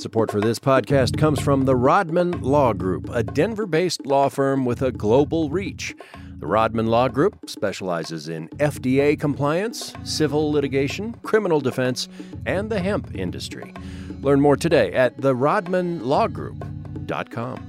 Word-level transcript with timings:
Support 0.00 0.30
for 0.30 0.40
this 0.40 0.58
podcast 0.58 1.18
comes 1.18 1.42
from 1.42 1.66
the 1.66 1.76
Rodman 1.76 2.40
Law 2.40 2.72
Group, 2.72 3.10
a 3.12 3.22
Denver 3.22 3.66
based 3.66 4.06
law 4.06 4.30
firm 4.30 4.64
with 4.64 4.80
a 4.80 4.90
global 4.90 5.50
reach. 5.50 5.94
The 6.38 6.46
Rodman 6.46 6.86
Law 6.86 7.08
Group 7.08 7.50
specializes 7.50 8.30
in 8.30 8.48
FDA 8.56 9.20
compliance, 9.20 9.92
civil 10.02 10.50
litigation, 10.50 11.12
criminal 11.22 11.60
defense, 11.60 12.08
and 12.46 12.70
the 12.70 12.80
hemp 12.80 13.14
industry. 13.14 13.74
Learn 14.22 14.40
more 14.40 14.56
today 14.56 14.90
at 14.94 15.18
therodmanlawgroup.com. 15.18 17.66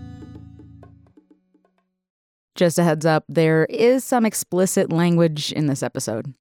Just 2.55 2.79
a 2.79 2.84
heads 2.84 3.05
up, 3.05 3.25
there 3.27 3.66
is 3.66 4.05
some 4.05 4.25
explicit 4.25 4.89
language 4.89 5.52
in 5.52 5.68
this 5.68 5.84
episode. 5.84 6.34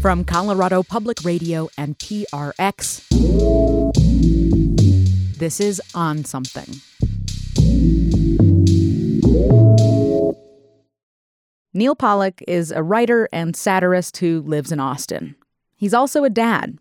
From 0.00 0.24
Colorado 0.24 0.82
Public 0.82 1.24
Radio 1.24 1.68
and 1.78 1.98
PRX, 1.98 3.08
this 5.38 5.60
is 5.60 5.80
On 5.94 6.24
Something. 6.24 6.80
Neal 11.74 11.94
Pollack 11.94 12.42
is 12.46 12.70
a 12.70 12.82
writer 12.82 13.28
and 13.32 13.56
satirist 13.56 14.18
who 14.18 14.42
lives 14.42 14.72
in 14.72 14.80
Austin. 14.80 15.36
He's 15.74 15.94
also 15.94 16.24
a 16.24 16.30
dad 16.30 16.78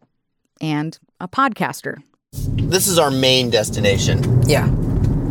and 0.60 1.00
a 1.20 1.28
podcaster. 1.28 2.04
This 2.34 2.88
is 2.88 3.00
our 3.00 3.12
main 3.12 3.50
destination. 3.50 4.42
Yeah. 4.44 4.70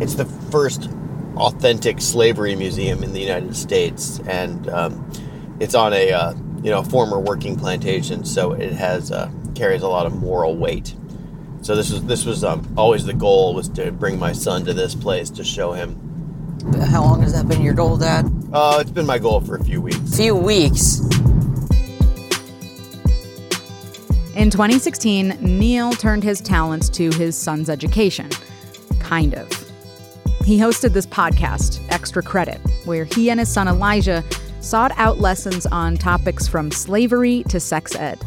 It's 0.00 0.14
the 0.14 0.24
first 0.50 0.88
authentic 1.36 2.00
slavery 2.00 2.56
museum 2.56 3.02
in 3.02 3.12
the 3.12 3.20
United 3.20 3.54
States, 3.56 4.20
and 4.26 4.68
um, 4.68 5.10
it's 5.60 5.74
on 5.74 5.92
a 5.92 6.12
uh, 6.12 6.34
you 6.62 6.70
know 6.70 6.82
former 6.82 7.18
working 7.18 7.56
plantation, 7.56 8.24
so 8.24 8.52
it 8.52 8.72
has 8.72 9.10
uh, 9.12 9.30
carries 9.54 9.82
a 9.82 9.88
lot 9.88 10.06
of 10.06 10.14
moral 10.14 10.56
weight. 10.56 10.94
So 11.62 11.76
this 11.76 11.90
was 11.90 12.04
this 12.04 12.24
was 12.24 12.44
um, 12.44 12.72
always 12.76 13.04
the 13.04 13.12
goal 13.12 13.54
was 13.54 13.68
to 13.70 13.92
bring 13.92 14.18
my 14.18 14.32
son 14.32 14.64
to 14.64 14.74
this 14.74 14.94
place 14.94 15.30
to 15.30 15.44
show 15.44 15.72
him. 15.72 15.96
How 16.90 17.02
long 17.02 17.22
has 17.22 17.32
that 17.32 17.48
been 17.48 17.62
your 17.62 17.74
goal, 17.74 17.96
Dad? 17.96 18.30
Uh, 18.52 18.78
it's 18.80 18.90
been 18.90 19.06
my 19.06 19.18
goal 19.18 19.40
for 19.40 19.56
a 19.56 19.64
few 19.64 19.80
weeks. 19.80 20.16
Few 20.16 20.34
weeks. 20.34 21.00
In 24.36 24.48
2016, 24.48 25.36
Neal 25.40 25.92
turned 25.92 26.22
his 26.22 26.40
talents 26.40 26.88
to 26.90 27.10
his 27.10 27.36
son's 27.36 27.68
education. 27.68 28.30
Kind 28.98 29.34
of. 29.34 29.48
He 30.44 30.58
hosted 30.58 30.92
this 30.92 31.06
podcast, 31.06 31.80
Extra 31.90 32.22
Credit, 32.22 32.58
where 32.84 33.04
he 33.04 33.30
and 33.30 33.38
his 33.38 33.50
son 33.50 33.68
Elijah 33.68 34.24
sought 34.60 34.92
out 34.96 35.18
lessons 35.18 35.66
on 35.66 35.96
topics 35.96 36.46
from 36.46 36.70
slavery 36.70 37.42
to 37.48 37.60
sex 37.60 37.94
ed. 37.96 38.18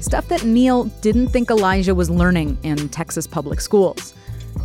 Stuff 0.00 0.28
that 0.28 0.44
Neal 0.44 0.84
didn't 1.00 1.28
think 1.28 1.50
Elijah 1.50 1.94
was 1.94 2.10
learning 2.10 2.58
in 2.62 2.88
Texas 2.90 3.26
public 3.26 3.60
schools. 3.60 4.14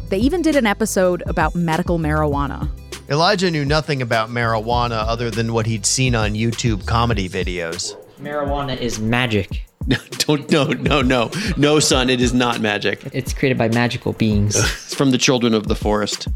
They 0.10 0.18
even 0.18 0.42
did 0.42 0.56
an 0.56 0.68
episode 0.68 1.24
about 1.26 1.56
medical 1.56 1.98
marijuana. 2.00 2.70
Elijah 3.10 3.50
knew 3.50 3.66
nothing 3.66 4.02
about 4.02 4.30
marijuana 4.30 5.06
other 5.08 5.30
than 5.32 5.54
what 5.54 5.66
he'd 5.66 5.86
seen 5.86 6.16
on 6.16 6.34
YouTube 6.34 6.86
comedy 6.86 7.28
videos. 7.28 7.96
Marijuana 8.20 8.78
is 8.78 9.00
magic. 9.00 9.66
No, 9.88 9.98
Don't 10.12 10.52
no 10.52 10.66
no 10.66 11.02
no 11.02 11.32
no 11.58 11.80
son, 11.80 12.10
it 12.10 12.22
is 12.22 12.34
not 12.34 12.62
magic. 12.62 13.02
It's 13.14 13.34
created 13.34 13.58
by 13.58 13.70
magical 13.70 14.14
beings. 14.14 14.56
It's 14.92 14.96
from 14.96 15.12
the 15.12 15.18
children 15.18 15.54
of 15.54 15.68
the 15.68 15.76
forest. 15.76 16.28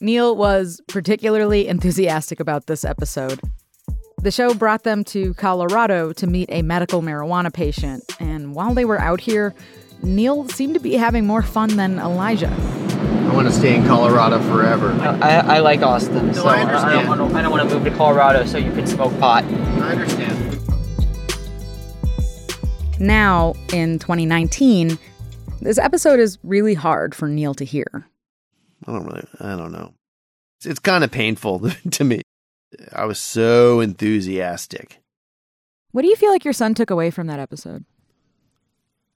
Neal 0.00 0.36
was 0.36 0.80
particularly 0.86 1.66
enthusiastic 1.66 2.38
about 2.38 2.66
this 2.66 2.84
episode. 2.84 3.40
The 4.22 4.30
show 4.30 4.54
brought 4.54 4.84
them 4.84 5.02
to 5.04 5.34
Colorado 5.34 6.12
to 6.12 6.26
meet 6.26 6.48
a 6.52 6.62
medical 6.62 7.02
marijuana 7.02 7.52
patient, 7.52 8.04
and 8.20 8.54
while 8.54 8.74
they 8.74 8.84
were 8.84 9.00
out 9.00 9.20
here, 9.20 9.54
Neal 10.02 10.48
seemed 10.48 10.74
to 10.74 10.80
be 10.80 10.94
having 10.94 11.26
more 11.26 11.42
fun 11.42 11.76
than 11.76 11.98
Elijah. 11.98 12.50
I 12.50 13.34
want 13.34 13.48
to 13.48 13.52
stay 13.52 13.74
in 13.74 13.84
Colorado 13.86 14.40
forever. 14.42 14.92
I, 15.20 15.56
I 15.56 15.58
like 15.58 15.82
Austin, 15.82 16.32
so 16.32 16.46
I 16.46 16.62
I, 16.62 16.92
don't 16.94 17.08
want 17.08 17.32
to, 17.32 17.36
I 17.36 17.42
don't 17.42 17.50
want 17.50 17.68
to 17.68 17.74
move 17.74 17.84
to 17.84 17.90
Colorado 17.90 18.44
so 18.46 18.56
you 18.56 18.70
can 18.72 18.86
smoke 18.86 19.18
pot. 19.18 19.42
I 19.44 19.92
understand. 19.92 20.44
Now, 23.00 23.54
in 23.72 23.98
2019, 23.98 24.96
this 25.60 25.78
episode 25.78 26.20
is 26.20 26.38
really 26.44 26.74
hard 26.74 27.16
for 27.16 27.28
Neal 27.28 27.54
to 27.54 27.64
hear. 27.64 28.08
I 28.86 28.92
don't 28.92 29.04
really. 29.04 29.26
I 29.40 29.56
don't 29.56 29.72
know. 29.72 29.94
It's, 30.58 30.66
it's 30.66 30.78
kind 30.78 31.04
of 31.04 31.10
painful 31.10 31.70
to 31.90 32.04
me. 32.04 32.22
I 32.92 33.04
was 33.04 33.18
so 33.18 33.80
enthusiastic. 33.80 35.00
What 35.92 36.02
do 36.02 36.08
you 36.08 36.16
feel 36.16 36.30
like 36.30 36.44
your 36.44 36.52
son 36.52 36.74
took 36.74 36.90
away 36.90 37.10
from 37.10 37.26
that 37.28 37.40
episode? 37.40 37.84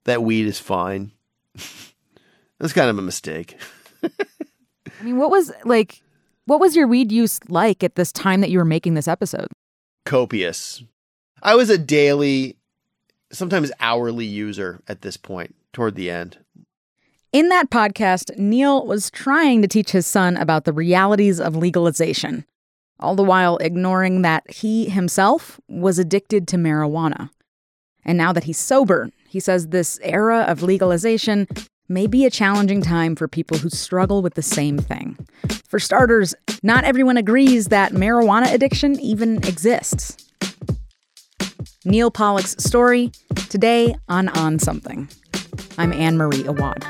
That 0.05 0.23
weed 0.23 0.47
is 0.47 0.59
fine. 0.59 1.13
That's 2.59 2.73
kind 2.73 2.89
of 2.91 2.99
a 2.99 3.03
mistake. 3.03 3.57
I 4.03 5.05
mean, 5.05 5.19
what 5.19 5.31
was 5.31 5.53
like 5.65 6.03
what 6.47 6.61
was 6.61 6.75
your 6.75 6.87
weed 6.87 7.13
use 7.13 7.39
like 7.49 7.85
at 7.85 7.95
this 7.95 8.13
time 8.13 8.41
that 8.41 8.51
you 8.51 8.59
were 8.59 8.65
making 8.65 8.95
this 8.95 9.09
episode? 9.09 9.49
Copious. 10.05 10.83
I 11.43 11.55
was 11.55 11.71
a 11.71 11.79
daily, 11.79 12.57
sometimes 13.33 13.71
hourly 13.81 14.25
user 14.25 14.81
at 14.89 15.03
this 15.03 15.17
point. 15.17 15.55
Toward 15.73 15.95
the 15.95 16.11
end, 16.11 16.39
In 17.33 17.49
that 17.49 17.71
podcast, 17.71 18.37
Neal 18.37 18.85
was 18.85 19.11
trying 19.11 19.63
to 19.63 19.69
teach 19.69 19.93
his 19.93 20.07
son 20.07 20.37
about 20.37 20.67
the 20.67 20.73
realities 20.75 21.41
of 21.41 21.57
legalization, 21.57 22.45
all 23.01 23.17
the 23.17 23.23
while 23.23 23.57
ignoring 23.57 24.21
that 24.21 24.43
he 24.51 24.91
himself 24.91 25.59
was 25.67 25.99
addicted 25.99 26.47
to 26.49 26.59
marijuana. 26.59 27.31
And 28.05 28.19
now 28.19 28.35
that 28.35 28.45
he's 28.45 28.59
sober, 28.59 29.09
he 29.31 29.41
says 29.41 29.69
this 29.69 29.99
era 30.03 30.41
of 30.41 30.63
legalization 30.63 31.49
may 31.89 32.07
be 32.07 32.27
a 32.27 32.31
challenging 32.31 32.83
time 32.83 33.17
for 33.17 33.27
people 33.29 33.57
who 33.57 33.71
struggle 33.71 34.21
with 34.21 34.35
the 34.35 34.43
same 34.43 34.77
thing. 34.77 35.17
For 35.67 35.79
starters, 35.79 36.35
not 36.63 36.85
everyone 36.85 37.17
agrees 37.17 37.69
that 37.69 37.93
marijuana 37.93 38.53
addiction 38.53 39.01
even 39.01 39.39
exists. 39.39 40.19
Neal 41.87 42.11
Pollack's 42.11 42.63
story 42.63 43.11
today 43.49 43.95
on 44.07 44.29
On 44.29 44.59
Something. 44.59 45.09
I'm 45.79 45.95
Ann 45.95 46.19
Marie 46.19 46.45
Awad. 46.45 46.85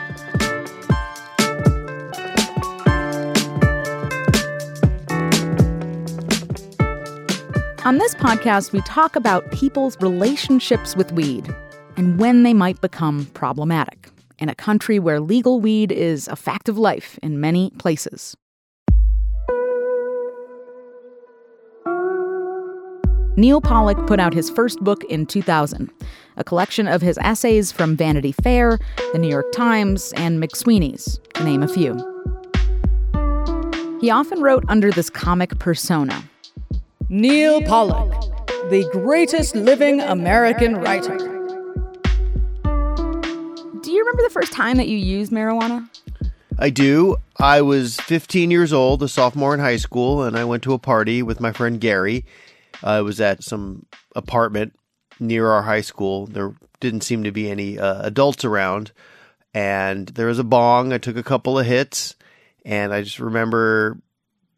On 7.84 7.98
this 7.98 8.14
podcast, 8.14 8.70
we 8.70 8.80
talk 8.82 9.16
about 9.16 9.50
people's 9.50 10.00
relationships 10.00 10.94
with 10.94 11.10
weed 11.10 11.52
and 11.96 12.16
when 12.16 12.44
they 12.44 12.54
might 12.54 12.80
become 12.80 13.26
problematic 13.34 14.08
in 14.38 14.48
a 14.48 14.54
country 14.54 15.00
where 15.00 15.18
legal 15.18 15.60
weed 15.60 15.90
is 15.90 16.28
a 16.28 16.36
fact 16.36 16.68
of 16.68 16.78
life 16.78 17.18
in 17.24 17.40
many 17.40 17.70
places. 17.78 18.36
Neal 23.36 23.60
Pollack 23.60 24.06
put 24.06 24.20
out 24.20 24.32
his 24.32 24.48
first 24.48 24.78
book 24.78 25.02
in 25.04 25.26
2000, 25.26 25.90
a 26.36 26.44
collection 26.44 26.86
of 26.86 27.02
his 27.02 27.18
essays 27.18 27.72
from 27.72 27.96
Vanity 27.96 28.30
Fair, 28.30 28.78
the 29.12 29.18
New 29.18 29.28
York 29.28 29.50
Times, 29.50 30.12
and 30.12 30.40
McSweeney's, 30.40 31.18
to 31.34 31.42
name 31.42 31.64
a 31.64 31.68
few. 31.68 31.94
He 34.00 34.08
often 34.08 34.40
wrote 34.40 34.64
under 34.68 34.92
this 34.92 35.10
comic 35.10 35.58
persona 35.58 36.22
Neal 37.12 37.60
Pollack, 37.60 38.10
the 38.70 38.88
greatest 38.90 39.54
living 39.54 40.00
American 40.00 40.76
writer. 40.76 41.18
Do 43.82 43.92
you 43.92 44.00
remember 44.00 44.22
the 44.22 44.30
first 44.32 44.50
time 44.50 44.78
that 44.78 44.88
you 44.88 44.96
used 44.96 45.30
marijuana? 45.30 45.86
I 46.58 46.70
do. 46.70 47.18
I 47.38 47.60
was 47.60 48.00
15 48.00 48.50
years 48.50 48.72
old, 48.72 49.02
a 49.02 49.08
sophomore 49.08 49.52
in 49.52 49.60
high 49.60 49.76
school, 49.76 50.22
and 50.22 50.38
I 50.38 50.44
went 50.44 50.62
to 50.62 50.72
a 50.72 50.78
party 50.78 51.22
with 51.22 51.38
my 51.38 51.52
friend 51.52 51.78
Gary. 51.78 52.24
Uh, 52.82 53.00
it 53.00 53.02
was 53.02 53.20
at 53.20 53.44
some 53.44 53.84
apartment 54.16 54.74
near 55.20 55.50
our 55.50 55.64
high 55.64 55.82
school. 55.82 56.26
There 56.26 56.54
didn't 56.80 57.02
seem 57.02 57.24
to 57.24 57.30
be 57.30 57.50
any 57.50 57.78
uh, 57.78 58.06
adults 58.06 58.42
around, 58.42 58.92
and 59.52 60.08
there 60.08 60.28
was 60.28 60.38
a 60.38 60.44
bong. 60.44 60.94
I 60.94 60.98
took 60.98 61.18
a 61.18 61.22
couple 61.22 61.58
of 61.58 61.66
hits, 61.66 62.16
and 62.64 62.90
I 62.90 63.02
just 63.02 63.18
remember 63.18 63.98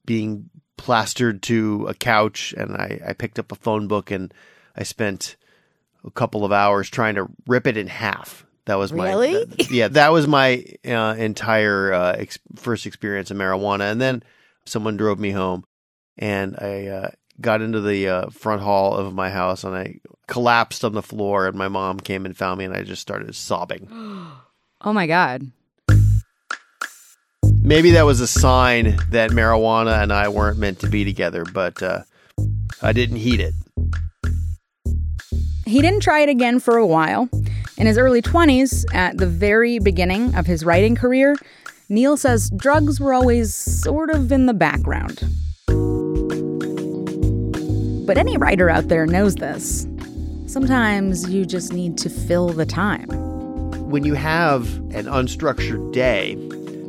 being 0.07 0.51
plastered 0.77 1.43
to 1.45 1.87
a 1.89 1.95
couch, 1.95 2.55
and 2.57 2.77
I, 2.77 3.01
I 3.09 3.13
picked 3.13 3.39
up 3.39 3.53
a 3.53 3.57
phone 3.57 3.87
book 3.89 4.11
and 4.11 4.33
I 4.77 4.83
spent 4.83 5.37
a 6.05 6.11
couple 6.11 6.45
of 6.45 6.53
hours 6.53 6.91
trying 6.91 7.15
to 7.15 7.27
rip 7.47 7.67
it 7.67 7.77
in 7.77 7.87
half. 7.87 8.45
That 8.67 8.77
was 8.77 8.93
my 8.93 9.09
Really? 9.09 9.47
th- 9.47 9.71
yeah. 9.71 9.89
That 9.89 10.13
was 10.13 10.27
my 10.27 10.65
uh, 10.87 11.15
entire 11.19 11.93
uh, 11.93 12.13
ex- 12.19 12.39
first 12.57 12.87
experience 12.87 13.31
of 13.31 13.37
marijuana, 13.37 13.91
and 13.93 14.01
then 14.01 14.23
someone 14.65 14.97
drove 14.97 15.19
me 15.19 15.31
home, 15.31 15.65
and 16.19 16.57
I 16.59 16.87
uh, 16.87 17.11
got 17.41 17.61
into 17.63 17.81
the 17.83 18.09
uh, 18.09 18.31
front 18.31 18.63
hall 18.63 18.95
of 18.97 19.13
my 19.15 19.29
house, 19.31 19.65
and 19.65 19.75
I 19.77 20.01
collapsed 20.29 20.83
on 20.85 20.93
the 20.93 21.03
floor, 21.03 21.47
and 21.47 21.57
my 21.57 21.69
mom 21.69 22.01
came 22.01 22.25
and 22.25 22.37
found 22.37 22.59
me, 22.59 22.65
and 22.65 22.75
I 22.75 22.83
just 22.83 23.03
started 23.03 23.35
sobbing. 23.35 23.89
Oh 24.87 24.93
my 24.93 25.07
God. 25.07 25.51
Maybe 27.67 27.93
that 27.93 28.05
was 28.05 28.21
a 28.21 28.27
sign 28.27 28.99
that 29.09 29.31
marijuana 29.31 30.03
and 30.03 30.13
I 30.13 30.29
weren't 30.29 30.59
meant 30.59 30.81
to 30.81 30.87
be 30.87 31.03
together, 31.03 31.47
but 31.51 31.83
uh, 31.83 32.03
I 32.83 32.93
didn't 32.93 33.17
heed 33.17 33.41
it. 33.41 33.55
He 35.65 35.81
didn't 35.81 36.01
try 36.01 36.21
it 36.21 36.29
again 36.29 36.61
for 36.61 36.77
a 36.77 36.87
while. 36.87 37.27
In 37.79 37.87
his 37.87 37.97
early 37.97 38.21
20s, 38.21 38.85
at 38.95 39.17
the 39.17 39.27
very 39.27 39.79
beginning 39.79 40.35
of 40.35 40.45
his 40.45 40.63
writing 40.63 40.95
career, 40.95 41.37
Neal 41.89 42.19
says 42.19 42.51
drugs 42.55 43.01
were 43.01 43.15
always 43.15 43.55
sort 43.55 44.11
of 44.11 44.31
in 44.31 44.45
the 44.45 44.53
background. 44.53 45.25
But 48.07 48.19
any 48.19 48.37
writer 48.37 48.69
out 48.69 48.89
there 48.89 49.07
knows 49.07 49.37
this. 49.37 49.87
Sometimes 50.47 51.31
you 51.31 51.47
just 51.47 51.73
need 51.73 51.97
to 51.97 52.11
fill 52.11 52.51
the 52.51 52.67
time. 52.67 53.09
When 53.89 54.05
you 54.05 54.13
have 54.13 54.75
an 54.93 55.07
unstructured 55.07 55.95
day, 55.95 56.37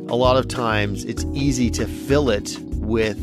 a 0.08 0.16
lot 0.16 0.36
of 0.36 0.46
times 0.48 1.04
it's 1.04 1.24
easy 1.32 1.70
to 1.70 1.86
fill 1.86 2.30
it 2.30 2.58
with 2.76 3.18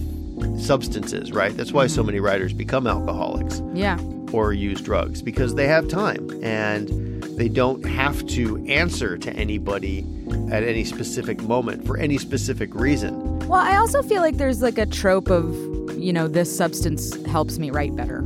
substances, 0.60 1.32
right? 1.32 1.56
That's 1.56 1.72
why 1.72 1.88
so 1.88 2.02
mm-hmm. 2.02 2.08
many 2.08 2.20
writers 2.20 2.54
become 2.54 2.88
alcoholics 2.88 3.62
Yeah. 3.74 3.98
or 4.32 4.54
use 4.54 4.82
drugs 4.82 5.22
because 5.22 5.56
they 5.56 5.68
have 5.68 5.88
time 5.88 6.30
and 6.44 7.24
they 7.38 7.50
don't 7.50 7.84
have 7.86 8.26
to 8.28 8.64
answer 8.68 9.18
to 9.18 9.34
anybody 9.34 10.06
at 10.52 10.64
any 10.64 10.84
specific 10.84 11.42
moment 11.42 11.86
for 11.86 11.98
any 11.98 12.18
specific 12.18 12.76
reason. 12.76 13.40
Well, 13.48 13.62
I 13.62 13.78
also 13.78 14.04
feel 14.04 14.22
like 14.22 14.38
there's 14.38 14.62
like 14.62 14.78
a 14.78 14.86
trope 14.86 15.30
of, 15.30 15.54
you 15.98 16.12
know, 16.14 16.28
this 16.28 16.56
substance 16.56 17.16
helps 17.26 17.58
me 17.58 17.72
write 17.72 17.96
better, 17.96 18.22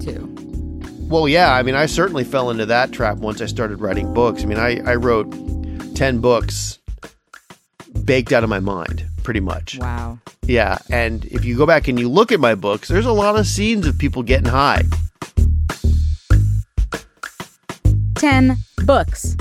too. 0.00 0.34
Well, 1.08 1.28
yeah, 1.28 1.54
I 1.54 1.62
mean, 1.62 1.74
I 1.74 1.86
certainly 1.86 2.24
fell 2.24 2.50
into 2.50 2.66
that 2.66 2.92
trap 2.92 3.18
once 3.18 3.40
I 3.40 3.46
started 3.46 3.80
writing 3.80 4.12
books. 4.12 4.42
I 4.42 4.46
mean, 4.46 4.58
I, 4.58 4.80
I 4.90 4.94
wrote 4.96 5.30
10 5.94 6.20
books 6.20 6.78
baked 8.08 8.32
out 8.32 8.42
of 8.42 8.48
my 8.48 8.58
mind, 8.58 9.04
pretty 9.22 9.38
much. 9.38 9.78
Wow. 9.78 10.18
Yeah, 10.46 10.78
and 10.88 11.26
if 11.26 11.44
you 11.44 11.58
go 11.58 11.66
back 11.66 11.88
and 11.88 12.00
you 12.00 12.08
look 12.08 12.32
at 12.32 12.40
my 12.40 12.54
books, 12.54 12.88
there's 12.88 13.04
a 13.04 13.12
lot 13.12 13.38
of 13.38 13.46
scenes 13.46 13.86
of 13.86 13.98
people 13.98 14.22
getting 14.22 14.48
high. 14.48 14.82
10 18.14 18.56
books. 18.86 19.36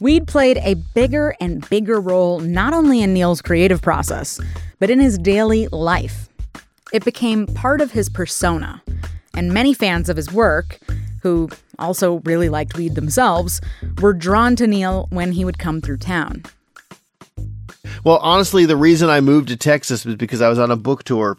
Weed 0.00 0.26
played 0.26 0.56
a 0.62 0.76
bigger 0.94 1.36
and 1.42 1.68
bigger 1.68 2.00
role 2.00 2.40
not 2.40 2.72
only 2.72 3.02
in 3.02 3.12
Neal's 3.12 3.42
creative 3.42 3.82
process, 3.82 4.40
but 4.78 4.88
in 4.88 4.98
his 4.98 5.18
daily 5.18 5.68
life. 5.68 6.30
It 6.90 7.04
became 7.04 7.46
part 7.46 7.82
of 7.82 7.90
his 7.90 8.08
persona, 8.08 8.82
and 9.34 9.52
many 9.52 9.74
fans 9.74 10.08
of 10.08 10.16
his 10.16 10.32
work, 10.32 10.78
who 11.20 11.50
also 11.78 12.20
really 12.24 12.48
liked 12.48 12.78
weed 12.78 12.94
themselves, 12.94 13.60
were 14.00 14.14
drawn 14.14 14.56
to 14.56 14.66
Neal 14.66 15.06
when 15.10 15.32
he 15.32 15.44
would 15.44 15.58
come 15.58 15.82
through 15.82 15.98
town. 15.98 16.44
Well, 18.04 18.18
honestly, 18.18 18.66
the 18.66 18.76
reason 18.76 19.08
I 19.08 19.20
moved 19.20 19.48
to 19.48 19.56
Texas 19.56 20.04
was 20.04 20.16
because 20.16 20.40
I 20.40 20.48
was 20.48 20.58
on 20.58 20.70
a 20.70 20.76
book 20.76 21.04
tour 21.04 21.38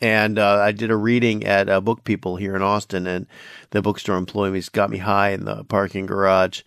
and 0.00 0.38
uh, 0.38 0.58
I 0.60 0.72
did 0.72 0.90
a 0.90 0.96
reading 0.96 1.44
at 1.44 1.68
uh, 1.68 1.80
Book 1.80 2.04
People 2.04 2.36
here 2.36 2.54
in 2.56 2.62
Austin, 2.62 3.06
and 3.06 3.26
the 3.70 3.82
bookstore 3.82 4.16
employees 4.16 4.68
got 4.68 4.90
me 4.90 4.98
high 4.98 5.30
in 5.30 5.44
the 5.44 5.64
parking 5.64 6.06
garage 6.06 6.62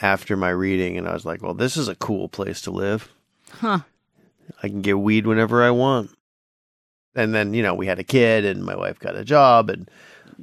after 0.00 0.36
my 0.36 0.50
reading, 0.50 0.96
and 0.96 1.08
I 1.08 1.12
was 1.12 1.24
like, 1.24 1.42
"Well, 1.42 1.54
this 1.54 1.76
is 1.76 1.88
a 1.88 1.96
cool 1.96 2.28
place 2.28 2.60
to 2.62 2.70
live. 2.70 3.12
Huh. 3.50 3.80
I 4.62 4.68
can 4.68 4.82
get 4.82 4.98
weed 4.98 5.26
whenever 5.26 5.62
I 5.62 5.70
want." 5.70 6.10
And 7.14 7.34
then, 7.34 7.54
you 7.54 7.62
know, 7.62 7.74
we 7.74 7.86
had 7.86 7.98
a 7.98 8.04
kid, 8.04 8.44
and 8.44 8.64
my 8.64 8.76
wife 8.76 8.98
got 8.98 9.16
a 9.16 9.24
job, 9.24 9.68
and 9.68 9.90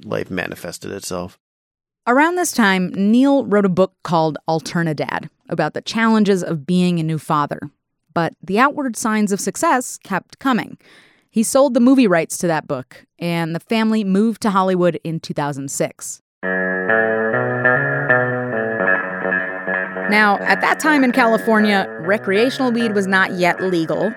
life 0.04 0.30
manifested 0.30 0.92
itself. 0.92 1.40
Around 2.06 2.36
this 2.36 2.52
time, 2.52 2.94
Neal 2.94 3.46
wrote 3.46 3.66
a 3.66 3.70
book 3.70 3.94
called 4.04 4.38
Alternadad 4.48 5.30
about 5.50 5.74
the 5.74 5.82
challenges 5.82 6.44
of 6.44 6.66
being 6.66 7.00
a 7.00 7.04
new 7.04 7.18
father. 7.18 7.60
But 8.18 8.34
the 8.42 8.58
outward 8.58 8.98
signs 8.98 9.32
of 9.32 9.40
success 9.40 10.00
kept 10.04 10.40
coming. 10.40 10.80
He 11.30 11.44
sold 11.44 11.76
the 11.76 11.80
movie 11.80 12.08
rights 12.08 12.40
to 12.40 12.48
that 12.48 12.68
book, 12.68 13.06
and 13.20 13.54
the 13.54 13.60
family 13.60 14.04
moved 14.04 14.42
to 14.42 14.50
Hollywood 14.50 15.00
in 15.04 15.20
2006. 15.20 16.24
Now, 20.10 20.40
at 20.40 20.62
that 20.62 20.80
time 20.80 21.04
in 21.04 21.12
California, 21.12 21.86
recreational 22.00 22.72
weed 22.72 22.96
was 22.96 23.06
not 23.06 23.34
yet 23.34 23.62
legal. 23.62 24.12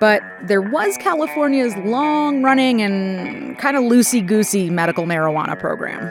But 0.00 0.20
there 0.48 0.60
was 0.60 0.96
California's 0.96 1.76
long 1.84 2.42
running 2.42 2.82
and 2.82 3.56
kind 3.60 3.76
of 3.76 3.84
loosey 3.84 4.26
goosey 4.26 4.70
medical 4.70 5.04
marijuana 5.04 5.56
program. 5.56 6.10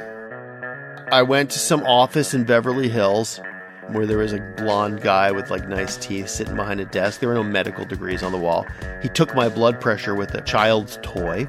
I 1.11 1.21
went 1.21 1.51
to 1.51 1.59
some 1.59 1.83
office 1.83 2.33
in 2.33 2.45
Beverly 2.45 2.87
Hills 2.87 3.41
where 3.89 4.05
there 4.05 4.17
was 4.17 4.33
a 4.33 4.39
blonde 4.57 5.01
guy 5.01 5.31
with 5.31 5.49
like 5.51 5.67
nice 5.67 5.97
teeth 5.97 6.29
sitting 6.29 6.55
behind 6.55 6.79
a 6.79 6.85
desk. 6.85 7.19
There 7.19 7.29
were 7.29 7.35
no 7.35 7.43
medical 7.43 7.85
degrees 7.85 8.23
on 8.23 8.31
the 8.31 8.37
wall. 8.37 8.65
He 9.01 9.09
took 9.09 9.35
my 9.35 9.49
blood 9.49 9.81
pressure 9.81 10.15
with 10.15 10.33
a 10.33 10.41
child's 10.41 10.97
toy. 11.01 11.47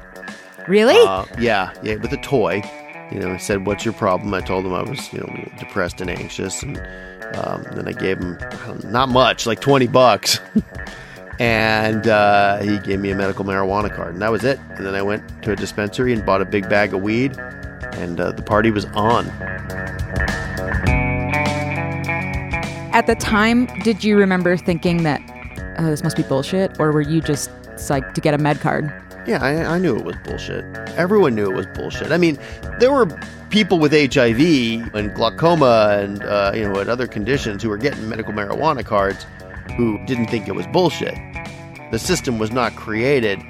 Really? 0.67 0.95
Uh, 1.07 1.25
yeah, 1.39 1.73
yeah, 1.83 1.95
with 1.95 2.11
a 2.11 2.17
toy. 2.17 2.61
You 3.11 3.19
know, 3.19 3.33
he 3.33 3.39
said, 3.39 3.67
"What's 3.67 3.85
your 3.85 3.93
problem?" 3.93 4.33
I 4.33 4.41
told 4.41 4.65
him 4.65 4.73
I 4.73 4.81
was, 4.81 5.13
you 5.13 5.19
know, 5.19 5.49
depressed 5.59 6.01
and 6.01 6.09
anxious, 6.09 6.63
and 6.63 6.77
um, 7.35 7.63
then 7.73 7.87
I 7.87 7.91
gave 7.91 8.17
him 8.17 8.37
know, 8.37 8.79
not 8.89 9.09
much, 9.09 9.45
like 9.45 9.59
twenty 9.59 9.85
bucks, 9.85 10.39
and 11.39 12.07
uh, 12.07 12.57
he 12.59 12.79
gave 12.79 12.99
me 12.99 13.11
a 13.11 13.15
medical 13.15 13.45
marijuana 13.45 13.95
card, 13.95 14.13
and 14.13 14.21
that 14.23 14.31
was 14.31 14.43
it. 14.43 14.59
And 14.69 14.85
then 14.85 14.95
I 14.95 15.03
went 15.03 15.43
to 15.43 15.51
a 15.51 15.55
dispensary 15.55 16.13
and 16.13 16.25
bought 16.25 16.41
a 16.41 16.45
big 16.45 16.67
bag 16.67 16.95
of 16.95 17.01
weed, 17.01 17.37
and 17.37 18.19
uh, 18.19 18.31
the 18.31 18.41
party 18.41 18.71
was 18.71 18.85
on. 18.85 19.25
At 22.95 23.07
the 23.07 23.15
time, 23.15 23.65
did 23.83 24.05
you 24.05 24.15
remember 24.15 24.55
thinking 24.55 25.03
that 25.03 25.21
oh, 25.79 25.87
this 25.87 26.01
must 26.01 26.15
be 26.15 26.23
bullshit, 26.23 26.79
or 26.79 26.93
were 26.93 27.01
you 27.01 27.19
just 27.19 27.49
psyched 27.75 28.13
to 28.13 28.21
get 28.21 28.33
a 28.33 28.37
med 28.37 28.61
card? 28.61 28.85
Yeah, 29.27 29.43
I, 29.43 29.75
I 29.75 29.79
knew 29.79 29.97
it 29.97 30.05
was 30.05 30.15
bullshit. 30.23 30.63
Everyone 30.91 31.35
knew 31.35 31.51
it 31.51 31.55
was 31.57 31.65
bullshit. 31.75 32.13
I 32.13 32.17
mean, 32.17 32.39
there 32.79 32.93
were 32.93 33.07
people 33.49 33.79
with 33.79 33.91
HIV 33.91 34.39
and 34.95 35.13
glaucoma 35.13 35.97
and 35.99 36.23
uh, 36.23 36.53
you 36.55 36.69
know 36.69 36.79
and 36.79 36.89
other 36.89 37.05
conditions 37.05 37.61
who 37.61 37.67
were 37.67 37.77
getting 37.77 38.07
medical 38.07 38.31
marijuana 38.31 38.85
cards 38.85 39.25
who 39.75 39.99
didn't 40.05 40.27
think 40.27 40.47
it 40.47 40.55
was 40.55 40.65
bullshit. 40.67 41.15
The 41.91 41.99
system 41.99 42.39
was 42.39 42.51
not 42.51 42.77
created 42.77 43.41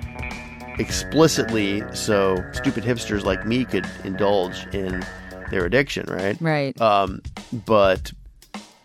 explicitly 0.80 1.83
so 1.94 2.44
stupid 2.51 2.83
hipsters 2.83 3.24
like 3.24 3.45
me 3.45 3.63
could 3.63 3.86
indulge 4.03 4.65
in 4.74 5.06
their 5.51 5.65
addiction, 5.65 6.07
right? 6.07 6.36
Right. 6.42 6.81
Um, 6.81 7.21
but 7.68 8.12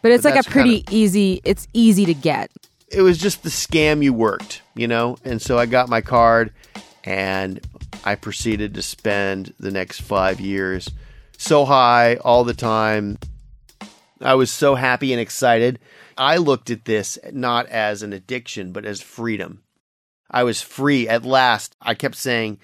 But 0.03 0.13
it's 0.13 0.23
but 0.23 0.35
like 0.35 0.47
a 0.47 0.51
pretty 0.51 0.85
easy. 0.91 1.41
It's 1.45 1.69
easy 1.73 2.07
to 2.07 2.15
get. 2.15 2.51
it 2.91 3.03
was 3.03 3.19
just 3.19 3.43
the 3.43 3.51
scam 3.51 4.03
you 4.03 4.13
worked, 4.13 4.63
you 4.75 4.89
know? 4.89 5.17
And 5.25 5.41
so 5.41 5.59
I 5.59 5.67
got 5.67 5.89
my 5.89 6.01
card 6.01 6.53
and 7.05 7.61
I 8.05 8.15
proceeded 8.17 8.75
to 8.75 8.83
spend 8.83 9.55
the 9.61 9.71
next 9.71 10.01
five 10.01 10.41
years 10.41 10.89
so 11.39 11.65
high 11.65 12.17
all 12.17 12.45
the 12.45 12.55
time. 12.55 13.19
I 14.21 14.35
was 14.35 14.51
so 14.51 14.75
happy 14.75 15.13
and 15.13 15.21
excited. 15.21 15.79
I 16.19 16.37
looked 16.37 16.69
at 16.71 16.85
this 16.85 17.19
not 17.33 17.67
as 17.67 18.03
an 18.03 18.13
addiction, 18.13 18.73
but 18.73 18.85
as 18.85 19.01
freedom. 19.01 19.63
I 20.31 20.43
was 20.43 20.61
free 20.61 21.09
at 21.09 21.25
last. 21.25 21.77
I 21.81 21.95
kept 21.95 22.17
saying, 22.17 22.59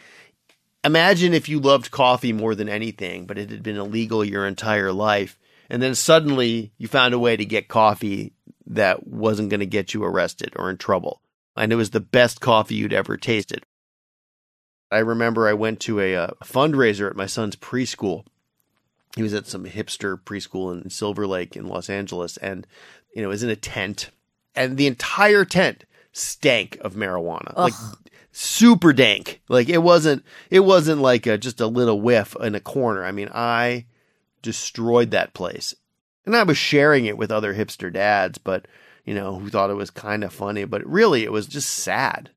Imagine 0.85 1.35
if 1.35 1.49
you 1.49 1.59
loved 1.59 1.91
coffee 1.91 2.33
more 2.33 2.55
than 2.55 2.69
anything, 2.69 3.27
but 3.27 3.39
it 3.39 3.51
had 3.51 3.63
been 3.63 3.77
illegal 3.77 4.25
your 4.25 4.47
entire 4.47 4.93
life. 4.93 5.39
And 5.69 5.83
then 5.83 5.95
suddenly 5.95 6.73
you 6.79 6.89
found 6.89 7.15
a 7.15 7.19
way 7.19 7.37
to 7.37 7.45
get 7.45 7.69
coffee 7.69 8.33
that 8.67 9.07
wasn't 9.07 9.51
going 9.51 9.61
to 9.61 9.67
get 9.67 9.95
you 9.95 10.05
arrested 10.05 10.53
or 10.57 10.71
in 10.71 10.77
trouble. 10.77 11.21
And 11.57 11.73
it 11.73 11.77
was 11.77 11.91
the 11.91 12.01
best 12.01 12.41
coffee 12.41 12.75
you'd 12.75 12.93
ever 12.93 13.17
tasted. 13.17 13.65
I 14.91 14.99
remember 14.99 15.49
I 15.49 15.55
went 15.55 15.81
to 15.81 16.01
a, 16.01 16.15
uh 16.15 16.31
fundraiser 16.45 17.11
at 17.11 17.17
my 17.17 17.27
son's 17.27 17.57
preschool. 17.57 18.25
He 19.17 19.23
was 19.23 19.35
at 19.35 19.47
some 19.47 19.65
hipster 19.65 20.21
preschool 20.21 20.81
in 20.81 20.91
Silver 20.91 21.27
Lake 21.27 21.57
in 21.57 21.67
Los 21.67 21.89
Angeles, 21.89 22.37
and 22.37 22.67
you 23.15 23.23
know, 23.23 23.29
it 23.29 23.31
was 23.31 23.43
in 23.43 23.49
a 23.49 23.57
tent, 23.57 24.11
and 24.55 24.77
the 24.77 24.87
entire 24.87 25.45
tent 25.45 25.85
stank 26.13 26.77
of 26.83 26.95
marijuana, 26.95 27.57
like 27.57 27.73
super 28.31 28.93
dank. 28.93 29.41
Like 29.49 29.71
it 29.71 29.79
wasn't, 29.79 30.23
it 30.51 30.61
wasn't 30.61 31.01
like 31.01 31.27
a, 31.27 31.39
just 31.39 31.63
a 31.63 31.67
little 31.67 32.01
whiff 32.01 32.37
in 32.41 32.55
a 32.55 32.61
corner. 32.61 33.05
I 33.05 33.13
mean, 33.13 33.31
I 33.33 33.87
destroyed 34.47 35.11
that 35.11 35.35
place, 35.35 35.75
and 36.25 36.37
I 36.37 36.45
was 36.45 36.57
sharing 36.57 37.05
it 37.05 37.19
with 37.19 37.33
other 37.33 37.53
hipster 37.53 37.93
dads, 37.93 38.39
but 38.39 38.67
you 39.05 39.13
know, 39.13 39.39
who 39.39 39.51
thought 39.51 39.71
it 39.71 39.75
was 39.75 39.91
kind 39.91 40.23
of 40.25 40.33
funny, 40.33 40.65
but 40.65 40.87
really, 40.87 41.25
it 41.25 41.33
was 41.33 41.47
just 41.47 41.71
sad. 41.71 42.31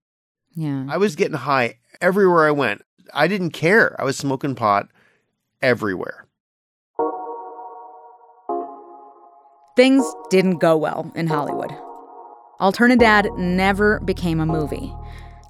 Yeah. 0.55 0.85
I 0.89 0.97
was 0.97 1.15
getting 1.15 1.37
high 1.37 1.77
everywhere 2.01 2.47
I 2.47 2.51
went. 2.51 2.81
I 3.13 3.27
didn't 3.27 3.51
care. 3.51 3.95
I 3.99 4.03
was 4.03 4.17
smoking 4.17 4.55
pot 4.55 4.87
everywhere. 5.61 6.25
Things 9.75 10.03
didn't 10.29 10.57
go 10.57 10.75
well 10.75 11.11
in 11.15 11.27
Hollywood. 11.27 11.71
Alternadad 12.59 13.37
never 13.37 13.99
became 14.01 14.39
a 14.39 14.45
movie. 14.45 14.93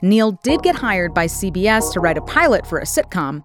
Neal 0.02 0.34
did 0.44 0.62
get 0.62 0.76
hired 0.76 1.14
by 1.14 1.26
CBS 1.26 1.92
to 1.94 2.00
write 2.00 2.18
a 2.18 2.22
pilot 2.22 2.66
for 2.68 2.80
a 2.80 2.84
sitcom, 2.84 3.44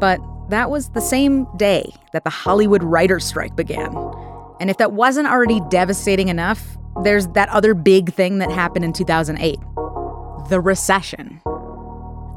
but 0.00 0.18
that 0.48 0.70
was 0.70 0.90
the 0.90 1.00
same 1.00 1.46
day 1.56 1.92
that 2.12 2.24
the 2.24 2.30
Hollywood 2.30 2.82
writer's 2.82 3.24
strike 3.24 3.56
began. 3.56 3.94
And 4.60 4.70
if 4.70 4.78
that 4.78 4.92
wasn't 4.92 5.28
already 5.28 5.60
devastating 5.68 6.28
enough, 6.28 6.76
there's 7.02 7.26
that 7.28 7.48
other 7.50 7.74
big 7.74 8.12
thing 8.12 8.38
that 8.38 8.50
happened 8.50 8.84
in 8.84 8.92
2008 8.92 9.58
the 10.48 10.60
recession, 10.60 11.40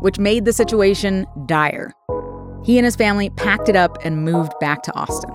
which 0.01 0.17
made 0.17 0.43
the 0.43 0.53
situation 0.53 1.27
dire. 1.45 1.93
He 2.63 2.79
and 2.79 2.85
his 2.85 2.95
family 2.95 3.29
packed 3.29 3.69
it 3.69 3.75
up 3.75 4.03
and 4.03 4.25
moved 4.25 4.53
back 4.59 4.81
to 4.83 4.95
Austin. 4.95 5.29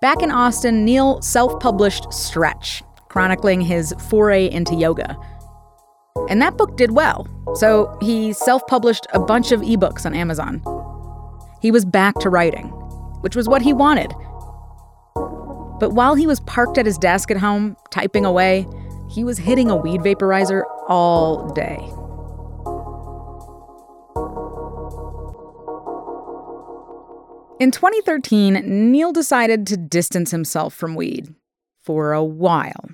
Back 0.00 0.22
in 0.22 0.30
Austin, 0.30 0.84
Neal 0.84 1.20
self 1.20 1.60
published 1.60 2.12
Stretch, 2.12 2.82
chronicling 3.08 3.60
his 3.60 3.94
foray 4.08 4.50
into 4.50 4.74
yoga. 4.74 5.16
And 6.28 6.42
that 6.42 6.56
book 6.56 6.76
did 6.76 6.92
well, 6.92 7.26
so 7.56 7.96
he 8.00 8.32
self 8.32 8.66
published 8.66 9.06
a 9.12 9.20
bunch 9.20 9.52
of 9.52 9.60
ebooks 9.60 10.04
on 10.04 10.14
Amazon. 10.14 10.62
He 11.62 11.70
was 11.70 11.84
back 11.84 12.18
to 12.20 12.30
writing, 12.30 12.66
which 13.20 13.36
was 13.36 13.48
what 13.48 13.62
he 13.62 13.72
wanted. 13.72 14.12
But 15.78 15.92
while 15.92 16.14
he 16.14 16.26
was 16.26 16.40
parked 16.40 16.78
at 16.78 16.86
his 16.86 16.98
desk 16.98 17.30
at 17.30 17.36
home, 17.36 17.76
typing 17.90 18.24
away, 18.24 18.66
he 19.08 19.24
was 19.24 19.38
hitting 19.38 19.70
a 19.70 19.76
weed 19.76 20.00
vaporizer 20.00 20.62
all 20.88 21.48
day. 21.52 21.78
In 27.58 27.70
2013, 27.70 28.90
Neil 28.90 29.12
decided 29.12 29.66
to 29.68 29.76
distance 29.76 30.30
himself 30.30 30.74
from 30.74 30.94
weed 30.94 31.34
for 31.82 32.12
a 32.12 32.22
while 32.22 32.90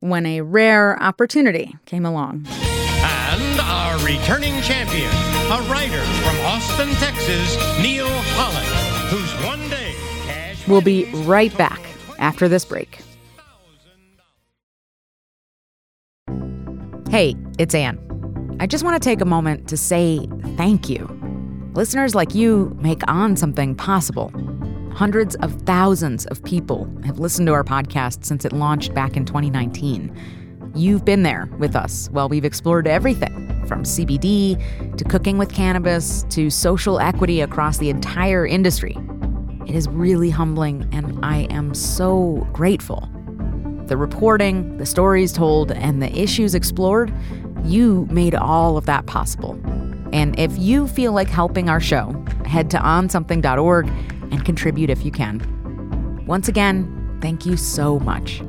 when 0.00 0.26
a 0.26 0.40
rare 0.40 1.00
opportunity 1.02 1.76
came 1.86 2.04
along. 2.06 2.46
And 2.48 3.60
our 3.60 3.98
returning 4.04 4.60
champion, 4.62 5.10
a 5.50 5.62
writer 5.70 6.02
from 6.22 6.36
Austin, 6.46 6.88
Texas, 6.96 7.56
Neal 7.80 8.08
Pollack, 8.34 8.66
who's 9.10 9.46
one 9.46 9.68
day 9.70 9.94
cash 10.26 10.66
We'll 10.68 10.80
be 10.80 11.04
right 11.24 11.56
back 11.56 11.80
after 12.18 12.48
this 12.48 12.64
break. 12.64 12.98
Hey, 17.10 17.34
it's 17.58 17.74
Ann. 17.74 17.98
I 18.60 18.66
just 18.66 18.84
want 18.84 19.00
to 19.00 19.08
take 19.08 19.20
a 19.20 19.24
moment 19.24 19.68
to 19.68 19.76
say 19.76 20.26
thank 20.56 20.88
you. 20.90 21.08
Listeners 21.74 22.14
like 22.14 22.34
you 22.34 22.76
make 22.82 23.00
On 23.08 23.36
Something 23.36 23.74
possible. 23.74 24.32
Hundreds 24.98 25.36
of 25.36 25.52
thousands 25.62 26.26
of 26.26 26.42
people 26.42 26.92
have 27.04 27.20
listened 27.20 27.46
to 27.46 27.52
our 27.52 27.62
podcast 27.62 28.24
since 28.24 28.44
it 28.44 28.52
launched 28.52 28.92
back 28.94 29.16
in 29.16 29.24
2019. 29.24 30.12
You've 30.74 31.04
been 31.04 31.22
there 31.22 31.48
with 31.60 31.76
us 31.76 32.08
while 32.10 32.28
we've 32.28 32.44
explored 32.44 32.88
everything 32.88 33.64
from 33.68 33.84
CBD 33.84 34.96
to 34.96 35.04
cooking 35.04 35.38
with 35.38 35.54
cannabis 35.54 36.24
to 36.30 36.50
social 36.50 36.98
equity 36.98 37.40
across 37.40 37.78
the 37.78 37.90
entire 37.90 38.44
industry. 38.44 38.96
It 39.68 39.76
is 39.76 39.86
really 39.86 40.30
humbling, 40.30 40.88
and 40.90 41.24
I 41.24 41.42
am 41.42 41.74
so 41.74 42.44
grateful. 42.52 43.08
The 43.86 43.96
reporting, 43.96 44.78
the 44.78 44.86
stories 44.86 45.32
told, 45.32 45.70
and 45.70 46.02
the 46.02 46.12
issues 46.18 46.56
explored, 46.56 47.14
you 47.62 48.08
made 48.10 48.34
all 48.34 48.76
of 48.76 48.86
that 48.86 49.06
possible. 49.06 49.52
And 50.12 50.36
if 50.40 50.58
you 50.58 50.88
feel 50.88 51.12
like 51.12 51.28
helping 51.28 51.68
our 51.68 51.80
show, 51.80 52.10
head 52.46 52.68
to 52.72 52.78
onsomething.org 52.78 53.92
and 54.30 54.44
contribute 54.44 54.90
if 54.90 55.04
you 55.04 55.10
can. 55.10 56.24
Once 56.26 56.48
again, 56.48 57.18
thank 57.20 57.46
you 57.46 57.56
so 57.56 57.98
much. 58.00 58.42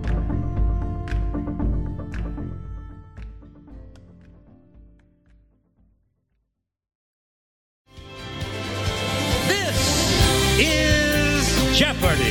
This 9.47 10.59
is 10.59 11.77
Jeopardy. 11.77 12.23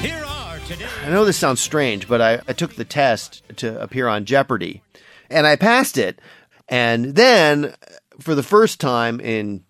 Here 0.00 0.24
are 0.24 0.58
today. 0.60 0.86
I 1.04 1.10
know 1.10 1.24
this 1.24 1.36
sounds 1.36 1.60
strange, 1.60 2.08
but 2.08 2.20
I, 2.20 2.40
I 2.48 2.52
took 2.52 2.74
the 2.74 2.84
test 2.84 3.42
to 3.56 3.80
appear 3.80 4.08
on 4.08 4.24
Jeopardy 4.24 4.82
and 5.28 5.46
I 5.46 5.56
passed 5.56 5.98
it. 5.98 6.20
And 6.68 7.14
then 7.14 7.74
for 8.20 8.34
the 8.34 8.42
first 8.42 8.80
time 8.80 9.20
in, 9.20 9.64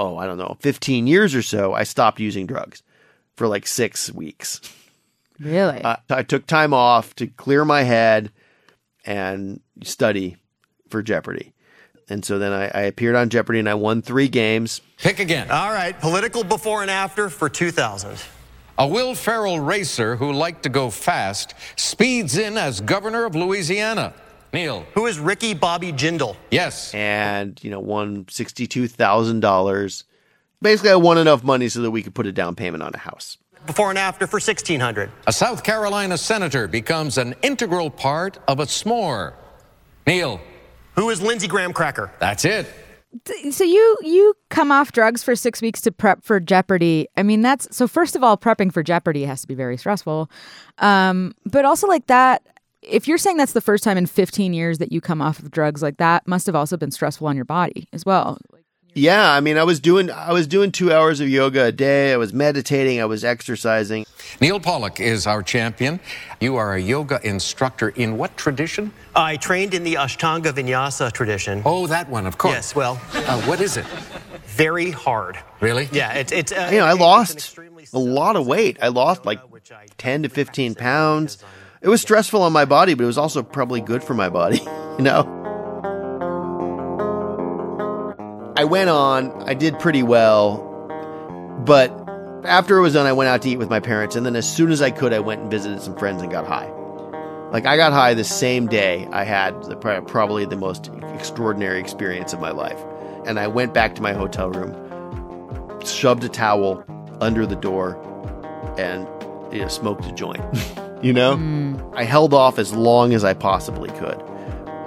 oh, 0.00 0.16
I 0.16 0.26
don't 0.26 0.38
know, 0.38 0.56
15 0.60 1.06
years 1.06 1.34
or 1.34 1.42
so, 1.42 1.74
I 1.74 1.82
stopped 1.82 2.20
using 2.20 2.46
drugs 2.46 2.82
for 3.36 3.46
like 3.46 3.66
six 3.66 4.10
weeks. 4.10 4.60
Really? 5.38 5.82
Uh, 5.82 5.96
I 6.08 6.22
took 6.22 6.46
time 6.46 6.72
off 6.72 7.14
to 7.16 7.26
clear 7.26 7.66
my 7.66 7.82
head 7.82 8.32
and 9.04 9.60
study 9.84 10.38
for 10.88 11.02
Jeopardy. 11.02 11.52
And 12.08 12.24
so 12.24 12.38
then 12.38 12.52
I, 12.52 12.64
I 12.68 12.80
appeared 12.82 13.14
on 13.14 13.28
Jeopardy 13.28 13.58
and 13.58 13.68
I 13.68 13.74
won 13.74 14.00
three 14.00 14.28
games. 14.28 14.80
Pick 14.96 15.20
again. 15.20 15.50
All 15.50 15.70
right, 15.72 15.98
political 16.00 16.44
before 16.44 16.82
and 16.82 16.90
after 16.90 17.28
for 17.28 17.48
2000. 17.48 18.18
A 18.78 18.86
Will 18.86 19.14
Ferrell 19.14 19.60
racer 19.60 20.16
who 20.16 20.32
liked 20.32 20.62
to 20.62 20.70
go 20.70 20.88
fast 20.88 21.54
speeds 21.76 22.38
in 22.38 22.56
as 22.56 22.80
governor 22.80 23.26
of 23.26 23.34
Louisiana. 23.34 24.14
Neal. 24.52 24.84
Who 24.94 25.06
is 25.06 25.18
Ricky 25.18 25.54
Bobby 25.54 25.92
Jindal? 25.92 26.36
Yes. 26.50 26.92
and 26.94 27.62
you 27.62 27.70
know 27.70 27.80
won 27.80 28.26
sixty 28.28 28.66
two 28.66 28.88
thousand 28.88 29.40
dollars. 29.40 30.04
Basically, 30.62 30.90
I 30.90 30.96
won 30.96 31.18
enough 31.18 31.42
money 31.42 31.68
so 31.68 31.80
that 31.82 31.90
we 31.90 32.02
could 32.02 32.14
put 32.14 32.26
a 32.26 32.32
down 32.32 32.54
payment 32.54 32.82
on 32.82 32.92
a 32.94 32.98
house. 32.98 33.38
Before 33.66 33.90
and 33.90 33.98
after 33.98 34.26
for 34.26 34.36
1600. 34.36 35.10
A 35.26 35.32
South 35.32 35.62
Carolina 35.64 36.16
senator 36.18 36.66
becomes 36.66 37.18
an 37.18 37.34
integral 37.42 37.90
part 37.90 38.38
of 38.48 38.58
a 38.60 38.64
s'more. 38.64 39.34
Neal. 40.06 40.40
Who 40.96 41.10
is 41.10 41.20
Lindsey 41.22 41.46
Graham 41.46 41.72
Cracker? 41.72 42.10
That's 42.20 42.44
it. 42.44 42.66
so 43.50 43.64
you 43.64 43.98
you 44.02 44.34
come 44.50 44.70
off 44.72 44.92
drugs 44.92 45.22
for 45.22 45.34
six 45.36 45.60
weeks 45.62 45.80
to 45.82 45.92
prep 45.92 46.24
for 46.24 46.40
Jeopardy. 46.40 47.06
I 47.16 47.22
mean, 47.22 47.42
that's 47.42 47.74
so. 47.74 47.86
First 47.86 48.16
of 48.16 48.22
all, 48.22 48.36
prepping 48.36 48.72
for 48.72 48.82
Jeopardy 48.82 49.24
has 49.24 49.40
to 49.42 49.46
be 49.48 49.54
very 49.54 49.76
stressful, 49.76 50.30
um, 50.78 51.34
but 51.46 51.64
also 51.64 51.86
like 51.86 52.06
that. 52.08 52.42
If 52.82 53.06
you're 53.06 53.18
saying 53.18 53.36
that's 53.36 53.52
the 53.52 53.60
first 53.60 53.84
time 53.84 53.98
in 53.98 54.06
15 54.06 54.54
years 54.54 54.78
that 54.78 54.90
you 54.90 55.00
come 55.00 55.20
off 55.20 55.38
of 55.38 55.50
drugs, 55.50 55.82
like 55.82 55.98
that 55.98 56.26
must 56.26 56.46
have 56.46 56.54
also 56.54 56.76
been 56.76 56.90
stressful 56.90 57.26
on 57.26 57.36
your 57.36 57.44
body 57.44 57.88
as 57.92 58.06
well. 58.06 58.38
Yeah, 58.94 59.30
I 59.30 59.38
mean, 59.40 59.56
I 59.56 59.62
was 59.62 59.78
doing 59.78 60.10
I 60.10 60.32
was 60.32 60.48
doing 60.48 60.72
two 60.72 60.92
hours 60.92 61.20
of 61.20 61.28
yoga 61.28 61.66
a 61.66 61.70
day. 61.72 62.12
I 62.12 62.16
was 62.16 62.32
meditating. 62.32 63.00
I 63.00 63.04
was 63.04 63.22
exercising. 63.22 64.04
Neal 64.40 64.58
Pollack 64.58 64.98
is 64.98 65.28
our 65.28 65.44
champion. 65.44 66.00
You 66.40 66.56
are 66.56 66.74
a 66.74 66.80
yoga 66.80 67.20
instructor 67.22 67.90
in 67.90 68.16
what 68.18 68.36
tradition? 68.36 68.92
I 69.14 69.36
trained 69.36 69.74
in 69.74 69.84
the 69.84 69.94
Ashtanga 69.94 70.52
Vinyasa 70.52 71.12
tradition. 71.12 71.62
Oh, 71.64 71.86
that 71.86 72.08
one, 72.08 72.26
of 72.26 72.38
course. 72.38 72.54
Yes, 72.54 72.74
well, 72.74 73.00
Uh, 73.14 73.40
what 73.42 73.60
is 73.60 73.76
it? 73.76 73.86
very 74.46 74.90
hard. 74.90 75.38
Really? 75.60 75.88
Yeah, 75.92 76.14
it's 76.14 76.32
it's. 76.32 76.50
Uh, 76.50 76.70
You 76.72 76.78
know, 76.78 76.86
I 76.86 76.94
lost 76.94 77.56
a 77.92 77.98
lot 77.98 78.34
of 78.34 78.44
weight. 78.48 78.76
I 78.82 78.88
lost 78.88 79.24
like 79.24 79.38
ten 79.98 80.24
to 80.24 80.28
fifteen 80.28 80.74
pounds. 80.74 81.38
It 81.82 81.88
was 81.88 82.02
stressful 82.02 82.42
on 82.42 82.52
my 82.52 82.66
body, 82.66 82.92
but 82.92 83.04
it 83.04 83.06
was 83.06 83.16
also 83.16 83.42
probably 83.42 83.80
good 83.80 84.04
for 84.04 84.14
my 84.14 84.28
body. 84.28 84.60
You 84.98 85.04
know. 85.04 85.22
I 88.54 88.64
went 88.64 88.90
on. 88.90 89.48
I 89.48 89.54
did 89.54 89.78
pretty 89.78 90.02
well, 90.02 90.58
but 91.64 91.90
after 92.44 92.76
it 92.76 92.82
was 92.82 92.92
done, 92.92 93.06
I 93.06 93.14
went 93.14 93.28
out 93.28 93.40
to 93.42 93.48
eat 93.48 93.56
with 93.56 93.70
my 93.70 93.80
parents, 93.80 94.14
and 94.14 94.26
then 94.26 94.36
as 94.36 94.46
soon 94.46 94.70
as 94.70 94.82
I 94.82 94.90
could, 94.90 95.14
I 95.14 95.20
went 95.20 95.40
and 95.40 95.50
visited 95.50 95.80
some 95.80 95.96
friends 95.96 96.20
and 96.20 96.30
got 96.30 96.46
high. 96.46 96.70
Like 97.50 97.64
I 97.64 97.78
got 97.78 97.94
high 97.94 98.12
the 98.12 98.24
same 98.24 98.66
day 98.66 99.08
I 99.10 99.24
had 99.24 99.62
the, 99.62 99.76
probably 99.76 100.44
the 100.44 100.56
most 100.56 100.90
extraordinary 101.14 101.80
experience 101.80 102.34
of 102.34 102.40
my 102.40 102.50
life, 102.50 102.84
and 103.24 103.40
I 103.40 103.46
went 103.46 103.72
back 103.72 103.94
to 103.94 104.02
my 104.02 104.12
hotel 104.12 104.50
room, 104.50 105.80
shoved 105.86 106.24
a 106.24 106.28
towel 106.28 106.84
under 107.22 107.46
the 107.46 107.56
door, 107.56 107.96
and 108.76 109.08
you 109.50 109.62
know, 109.62 109.68
smoked 109.68 110.04
a 110.04 110.12
joint. 110.12 110.44
you 111.02 111.12
know, 111.12 111.36
mm. 111.36 111.94
I 111.96 112.04
held 112.04 112.34
off 112.34 112.58
as 112.58 112.72
long 112.72 113.14
as 113.14 113.24
I 113.24 113.34
possibly 113.34 113.90
could, 113.90 114.20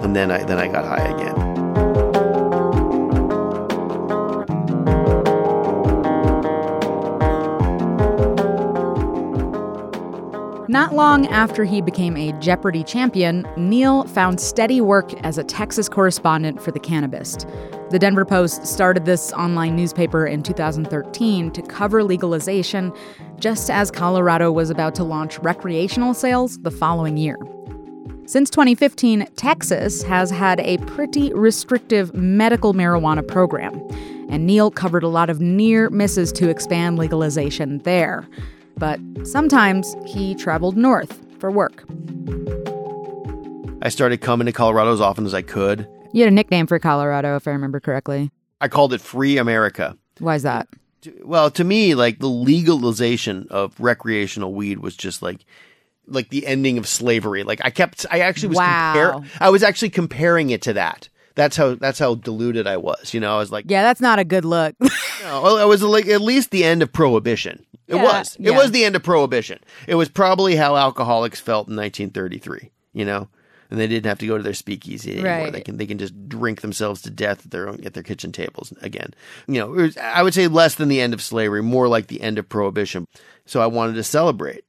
and 0.00 0.14
then 0.14 0.30
I 0.30 0.44
then 0.44 0.58
I 0.58 0.68
got 0.68 0.84
high 0.84 1.08
again. 1.08 1.63
Not 10.74 10.92
long 10.92 11.28
after 11.28 11.62
he 11.62 11.80
became 11.80 12.16
a 12.16 12.32
Jeopardy 12.40 12.82
champion, 12.82 13.46
Neal 13.56 14.02
found 14.08 14.40
steady 14.40 14.80
work 14.80 15.14
as 15.22 15.38
a 15.38 15.44
Texas 15.44 15.88
correspondent 15.88 16.60
for 16.60 16.72
The 16.72 16.80
Cannabist. 16.80 17.48
The 17.90 17.98
Denver 18.00 18.24
Post 18.24 18.66
started 18.66 19.04
this 19.04 19.32
online 19.34 19.76
newspaper 19.76 20.26
in 20.26 20.42
2013 20.42 21.52
to 21.52 21.62
cover 21.62 22.02
legalization, 22.02 22.92
just 23.38 23.70
as 23.70 23.92
Colorado 23.92 24.50
was 24.50 24.68
about 24.68 24.96
to 24.96 25.04
launch 25.04 25.38
recreational 25.38 26.12
sales 26.12 26.58
the 26.58 26.72
following 26.72 27.16
year. 27.18 27.38
Since 28.26 28.50
2015, 28.50 29.28
Texas 29.36 30.02
has 30.02 30.32
had 30.32 30.58
a 30.58 30.78
pretty 30.78 31.32
restrictive 31.34 32.12
medical 32.14 32.74
marijuana 32.74 33.24
program, 33.24 33.80
and 34.28 34.44
Neal 34.44 34.72
covered 34.72 35.04
a 35.04 35.08
lot 35.08 35.30
of 35.30 35.40
near 35.40 35.88
misses 35.90 36.32
to 36.32 36.48
expand 36.48 36.98
legalization 36.98 37.78
there. 37.84 38.26
But 38.76 39.00
sometimes 39.24 39.94
he 40.06 40.34
traveled 40.34 40.76
north 40.76 41.18
for 41.38 41.50
work. 41.50 41.84
I 43.82 43.88
started 43.90 44.20
coming 44.20 44.46
to 44.46 44.52
Colorado 44.52 44.92
as 44.92 45.00
often 45.00 45.26
as 45.26 45.34
I 45.34 45.42
could. 45.42 45.86
You 46.12 46.22
had 46.22 46.32
a 46.32 46.34
nickname 46.34 46.66
for 46.66 46.78
Colorado, 46.78 47.36
if 47.36 47.46
I 47.46 47.50
remember 47.50 47.80
correctly. 47.80 48.30
I 48.60 48.68
called 48.68 48.92
it 48.94 49.00
Free 49.00 49.36
America. 49.36 49.96
Why 50.20 50.36
is 50.36 50.42
that? 50.44 50.68
Well, 51.22 51.50
to 51.50 51.64
me, 51.64 51.94
like 51.94 52.18
the 52.18 52.28
legalization 52.28 53.46
of 53.50 53.78
recreational 53.78 54.54
weed 54.54 54.78
was 54.78 54.96
just 54.96 55.20
like 55.22 55.44
like 56.06 56.30
the 56.30 56.46
ending 56.46 56.78
of 56.78 56.86
slavery. 56.86 57.42
Like 57.42 57.60
I 57.64 57.70
kept 57.70 58.06
I 58.10 58.20
actually 58.20 58.48
was 58.50 58.58
Wow. 58.58 58.94
compar- 59.20 59.26
I 59.40 59.50
was 59.50 59.62
actually 59.62 59.90
comparing 59.90 60.50
it 60.50 60.62
to 60.62 60.72
that. 60.74 61.08
That's 61.36 61.56
how 61.56 61.74
that's 61.74 61.98
how 61.98 62.14
deluded 62.14 62.66
I 62.66 62.76
was. 62.76 63.12
You 63.12 63.20
know, 63.20 63.34
I 63.34 63.38
was 63.38 63.50
like, 63.50 63.64
Yeah, 63.68 63.82
that's 63.82 64.00
not 64.00 64.18
a 64.18 64.24
good 64.24 64.44
look. 64.44 64.76
no, 65.22 65.58
it 65.58 65.66
was 65.66 65.82
like 65.82 66.06
at 66.06 66.20
least 66.20 66.50
the 66.50 66.64
end 66.64 66.82
of 66.82 66.92
prohibition. 66.92 67.64
It 67.88 67.96
Yeah, 67.96 68.04
was. 68.04 68.36
It 68.36 68.42
yeah. 68.52 68.56
was 68.56 68.70
the 68.70 68.84
end 68.84 68.96
of 68.96 69.02
prohibition. 69.02 69.58
It 69.88 69.96
was 69.96 70.08
probably 70.08 70.56
how 70.56 70.76
alcoholics 70.76 71.40
felt 71.40 71.68
in 71.68 71.76
1933, 71.76 72.70
you 72.92 73.04
know? 73.04 73.28
And 73.70 73.80
they 73.80 73.86
didn't 73.88 74.06
have 74.06 74.18
to 74.20 74.26
go 74.26 74.36
to 74.36 74.42
their 74.42 74.54
speakeasy 74.54 75.12
anymore. 75.14 75.30
Right. 75.32 75.52
They 75.52 75.60
can 75.60 75.76
they 75.78 75.86
can 75.86 75.98
just 75.98 76.28
drink 76.28 76.60
themselves 76.60 77.02
to 77.02 77.10
death 77.10 77.44
at 77.44 77.50
their 77.50 77.68
own, 77.68 77.84
at 77.84 77.94
their 77.94 78.02
kitchen 78.04 78.30
tables 78.30 78.72
again. 78.80 79.12
You 79.48 79.54
know, 79.60 79.74
it 79.74 79.82
was, 79.82 79.96
I 79.96 80.22
would 80.22 80.34
say 80.34 80.46
less 80.46 80.76
than 80.76 80.88
the 80.88 81.00
end 81.00 81.14
of 81.14 81.20
slavery, 81.22 81.62
more 81.62 81.88
like 81.88 82.06
the 82.06 82.20
end 82.20 82.38
of 82.38 82.48
prohibition. 82.48 83.06
So 83.46 83.60
I 83.60 83.66
wanted 83.66 83.94
to 83.94 84.04
celebrate. 84.04 84.64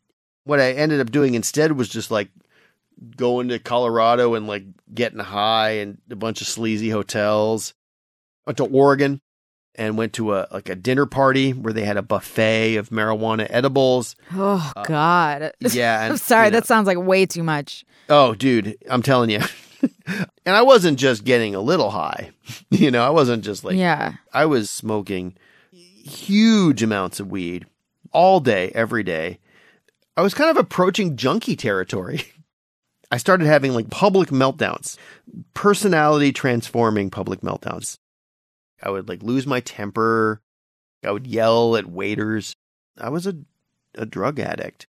What 0.45 0.59
I 0.59 0.71
ended 0.71 0.99
up 1.01 1.11
doing 1.11 1.35
instead 1.35 1.73
was 1.73 1.89
just 1.89 2.09
like 2.09 2.29
going 3.17 3.49
to 3.49 3.59
Colorado 3.59 4.33
and 4.35 4.47
like 4.47 4.63
getting 4.93 5.19
high 5.19 5.71
and 5.71 5.97
a 6.09 6.15
bunch 6.15 6.41
of 6.41 6.47
sleazy 6.47 6.89
hotels. 6.89 7.73
Went 8.45 8.57
to 8.57 8.65
Oregon 8.65 9.21
and 9.75 9.97
went 9.97 10.13
to 10.13 10.35
a 10.35 10.47
like 10.51 10.69
a 10.69 10.75
dinner 10.75 11.05
party 11.05 11.51
where 11.51 11.73
they 11.73 11.83
had 11.85 11.97
a 11.97 12.01
buffet 12.01 12.75
of 12.77 12.89
marijuana 12.89 13.47
edibles. 13.49 14.15
Oh 14.33 14.71
uh, 14.75 14.83
God. 14.83 15.51
yeah, 15.59 16.01
and, 16.03 16.13
I'm 16.13 16.17
sorry. 16.17 16.45
you 16.47 16.51
know- 16.51 16.59
That 16.59 16.67
sounds 16.67 16.87
like 16.87 16.97
way 16.97 17.25
too 17.25 17.43
much. 17.43 17.85
Oh, 18.09 18.35
dude, 18.35 18.77
I'm 18.89 19.01
telling 19.01 19.29
you. 19.31 19.39
and 20.45 20.55
I 20.55 20.61
wasn't 20.61 20.99
just 20.99 21.23
getting 21.23 21.55
a 21.55 21.59
little 21.61 21.91
high. 21.91 22.31
You 22.69 22.91
know, 22.91 23.03
I 23.05 23.09
wasn't 23.09 23.43
just 23.43 23.63
like 23.63 23.75
yeah. 23.77 24.15
I 24.33 24.45
was 24.45 24.69
smoking 24.69 25.35
huge 25.71 26.83
amounts 26.83 27.19
of 27.19 27.31
weed 27.31 27.65
all 28.11 28.39
day, 28.39 28.71
every 28.75 29.01
day. 29.03 29.39
I 30.17 30.21
was 30.21 30.33
kind 30.33 30.49
of 30.49 30.57
approaching 30.57 31.15
junkie 31.15 31.55
territory. 31.55 32.23
I 33.15 33.17
started 33.17 33.47
having 33.47 33.73
like 33.73 33.89
public 33.89 34.27
meltdowns, 34.27 34.97
personality 35.53 36.33
transforming 36.33 37.09
public 37.09 37.39
meltdowns. 37.39 37.97
I 38.83 38.89
would 38.89 39.07
like 39.07 39.23
lose 39.23 39.47
my 39.47 39.61
temper. 39.61 40.41
I 41.01 41.11
would 41.11 41.25
yell 41.25 41.77
at 41.77 41.85
waiters. 41.89 42.57
I 42.99 43.07
was 43.07 43.25
a, 43.25 43.37
a 43.97 44.05
drug 44.05 44.41
addict. 44.41 44.87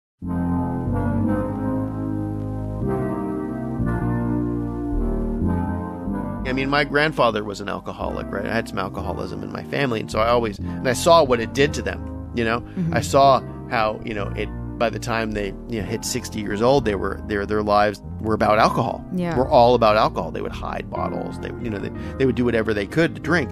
I 6.47 6.53
mean, 6.53 6.69
my 6.69 6.83
grandfather 6.83 7.43
was 7.43 7.59
an 7.59 7.69
alcoholic, 7.69 8.27
right? 8.27 8.45
I 8.45 8.53
had 8.53 8.69
some 8.69 8.77
alcoholism 8.77 9.41
in 9.41 9.51
my 9.51 9.63
family, 9.63 9.99
and 10.01 10.11
so 10.11 10.19
I 10.19 10.27
always 10.27 10.59
and 10.59 10.87
I 10.87 10.93
saw 10.93 11.23
what 11.23 11.39
it 11.39 11.53
did 11.55 11.73
to 11.73 11.81
them. 11.81 12.31
You 12.35 12.45
know, 12.45 12.59
Mm-hmm. 12.61 12.93
I 12.93 13.01
saw 13.01 13.41
how 13.71 13.99
you 14.05 14.13
know 14.13 14.27
it. 14.35 14.47
By 14.81 14.89
the 14.89 14.97
time 14.97 15.33
they 15.33 15.53
you 15.69 15.79
know 15.79 15.83
hit 15.83 16.03
sixty 16.03 16.39
years 16.39 16.59
old, 16.59 16.85
they 16.85 16.95
were 16.95 17.21
their 17.27 17.45
their 17.45 17.61
lives 17.61 18.01
were 18.19 18.33
about 18.33 18.57
alcohol. 18.57 19.05
Yeah. 19.13 19.37
were 19.37 19.47
all 19.47 19.75
about 19.75 19.95
alcohol. 19.95 20.31
They 20.31 20.41
would 20.41 20.51
hide 20.51 20.89
bottles. 20.89 21.39
They 21.39 21.51
would, 21.51 21.63
you 21.63 21.69
know 21.69 21.77
they 21.77 21.89
they 22.17 22.25
would 22.25 22.33
do 22.33 22.45
whatever 22.45 22.73
they 22.73 22.87
could 22.87 23.13
to 23.13 23.21
drink. 23.21 23.51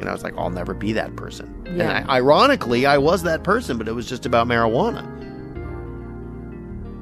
And 0.00 0.08
I 0.08 0.12
was 0.12 0.22
like, 0.22 0.32
I'll 0.38 0.48
never 0.48 0.72
be 0.72 0.94
that 0.94 1.16
person. 1.16 1.54
Yeah. 1.66 1.72
And 1.98 2.10
I, 2.10 2.16
ironically, 2.16 2.86
I 2.86 2.96
was 2.96 3.24
that 3.24 3.44
person, 3.44 3.76
but 3.76 3.88
it 3.88 3.92
was 3.92 4.08
just 4.08 4.24
about 4.24 4.46
marijuana. 4.46 5.04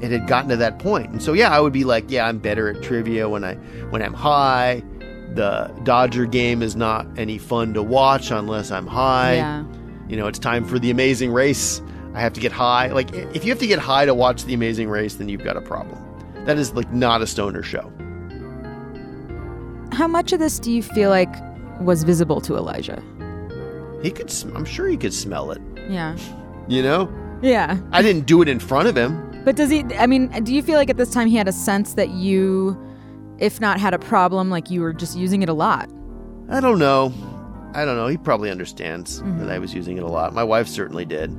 It 0.03 0.11
had 0.11 0.27
gotten 0.27 0.51
to 0.51 0.57
that 0.57 0.81
point, 0.81 1.11
and 1.11 1.23
so 1.23 1.33
yeah, 1.33 1.57
I 1.57 1.61
would 1.61 1.73
be 1.73 1.85
like, 1.85 2.11
yeah, 2.11 2.27
I'm 2.27 2.39
better 2.39 2.69
at 2.69 2.83
trivia 2.83 3.29
when 3.29 3.45
I 3.45 3.55
when 3.91 4.03
I'm 4.03 4.15
high. 4.15 4.83
The 5.35 5.73
Dodger 5.85 6.27
game 6.27 6.63
is 6.63 6.75
not 6.75 7.07
any 7.17 7.39
fun 7.39 7.75
to 7.75 7.83
watch 7.85 8.33
unless 8.33 8.73
I'm 8.73 8.89
high. 8.89 9.37
Yeah. 9.37 9.65
You 10.09 10.17
know, 10.17 10.27
it's 10.27 10.41
time 10.41 10.65
for 10.65 10.81
the 10.81 10.91
Amazing 10.91 11.31
Race. 11.33 11.81
I 12.15 12.21
have 12.21 12.33
to 12.35 12.41
get 12.41 12.53
high. 12.53 12.89
Like, 12.89 13.13
if 13.15 13.45
you 13.45 13.51
have 13.51 13.59
to 13.61 13.67
get 13.67 13.79
high 13.79 14.05
to 14.05 14.15
watch 14.15 14.45
the 14.45 14.55
Amazing 14.55 14.89
Race, 14.91 15.15
then 15.15 15.29
you've 15.29 15.45
got 15.45 15.57
a 15.57 15.61
problem. 15.63 15.99
That 16.45 16.59
is 16.59 16.75
like 16.75 16.93
not 16.93 17.23
a 17.23 17.27
stoner 17.27 17.63
show. 17.63 17.91
How 19.93 20.07
much 20.07 20.33
of 20.33 20.39
this 20.39 20.59
do 20.59 20.73
you 20.73 20.83
feel 20.83 21.11
like 21.11 21.33
was 21.81 22.03
visible 22.03 22.41
to 22.43 22.57
Elijah? 22.57 23.03
He 24.03 24.11
could. 24.11 24.31
sm- 24.31 24.57
I'm 24.57 24.65
sure 24.65 24.89
he 24.89 24.97
could 24.97 25.15
smell 25.15 25.51
it. 25.53 25.61
Yeah. 25.89 26.17
You 26.69 26.83
know, 26.83 27.13
Yeah. 27.43 27.79
I 27.93 28.03
didn't 28.03 28.27
do 28.27 28.41
it 28.43 28.49
in 28.49 28.59
front 28.59 28.89
of 28.89 28.97
him. 28.97 29.43
But 29.45 29.57
does 29.57 29.71
he, 29.71 29.85
I 29.99 30.07
mean, 30.07 30.29
do 30.45 30.55
you 30.55 30.63
feel 30.63 30.77
like 30.77 30.89
at 30.91 30.97
this 30.97 31.11
time 31.11 31.27
he 31.27 31.37
had 31.37 31.49
a 31.49 31.53
sense 31.53 31.95
that 31.95 32.11
you, 32.11 32.81
if 33.39 33.61
not 33.61 33.81
had 33.81 33.95
a 33.95 33.99
problem, 33.99 34.49
like 34.51 34.71
you 34.71 34.81
were 34.81 34.93
just 34.93 35.17
using 35.17 35.43
it 35.43 35.49
a 35.49 35.53
lot? 35.55 35.91
I 36.49 36.61
don't 36.61 36.79
know. 36.79 37.13
I 37.75 37.85
don't 37.85 37.97
know. 37.97 38.07
He 38.07 38.17
probably 38.17 38.51
understands 38.51 39.21
mm-hmm. 39.21 39.41
that 39.41 39.51
I 39.51 39.59
was 39.59 39.75
using 39.75 39.97
it 39.97 40.05
a 40.05 40.09
lot. 40.09 40.33
My 40.35 40.45
wife 40.45 40.69
certainly 40.69 41.05
did. 41.05 41.31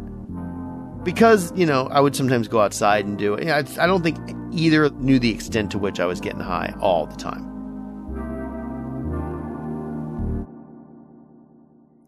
Because, 1.03 1.51
you 1.57 1.65
know, 1.65 1.87
I 1.91 1.99
would 1.99 2.15
sometimes 2.15 2.47
go 2.47 2.61
outside 2.61 3.05
and 3.05 3.17
do 3.17 3.33
it. 3.33 3.45
Yeah, 3.45 3.57
I 3.57 3.83
I 3.83 3.87
don't 3.87 4.03
think 4.03 4.17
either 4.51 4.89
knew 4.91 5.19
the 5.19 5.31
extent 5.31 5.71
to 5.71 5.77
which 5.77 5.99
I 5.99 6.05
was 6.05 6.21
getting 6.21 6.39
high 6.39 6.73
all 6.79 7.05
the 7.05 7.15
time. 7.15 7.49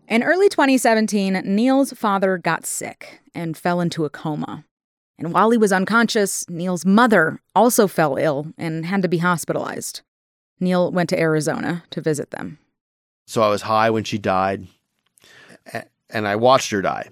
In 0.07 0.23
early 0.23 0.49
2017, 0.49 1.41
Neal's 1.43 1.91
father 1.91 2.37
got 2.37 2.65
sick 2.65 3.21
and 3.33 3.57
fell 3.57 3.81
into 3.81 4.05
a 4.05 4.09
coma. 4.09 4.63
And 5.17 5.33
while 5.33 5.49
he 5.49 5.57
was 5.57 5.73
unconscious, 5.73 6.47
Neal's 6.49 6.85
mother 6.85 7.41
also 7.55 7.87
fell 7.87 8.15
ill 8.15 8.53
and 8.57 8.85
had 8.85 9.01
to 9.01 9.07
be 9.07 9.17
hospitalized. 9.17 10.01
Neal 10.59 10.91
went 10.91 11.09
to 11.09 11.19
Arizona 11.19 11.83
to 11.89 12.01
visit 12.01 12.31
them. 12.31 12.59
So 13.25 13.41
I 13.41 13.49
was 13.49 13.63
high 13.63 13.89
when 13.89 14.03
she 14.03 14.17
died, 14.17 14.67
and 16.09 16.27
I 16.27 16.35
watched 16.35 16.69
her 16.71 16.81
die. 16.81 17.09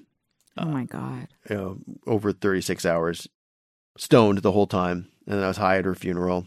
Oh 0.57 0.65
my 0.65 0.83
God. 0.85 1.27
You 1.49 1.55
know, 1.55 1.77
over 2.05 2.31
36 2.31 2.85
hours, 2.85 3.27
stoned 3.97 4.39
the 4.39 4.51
whole 4.51 4.67
time, 4.67 5.07
and 5.25 5.37
then 5.37 5.43
I 5.43 5.47
was 5.47 5.57
high 5.57 5.77
at 5.77 5.85
her 5.85 5.95
funeral. 5.95 6.45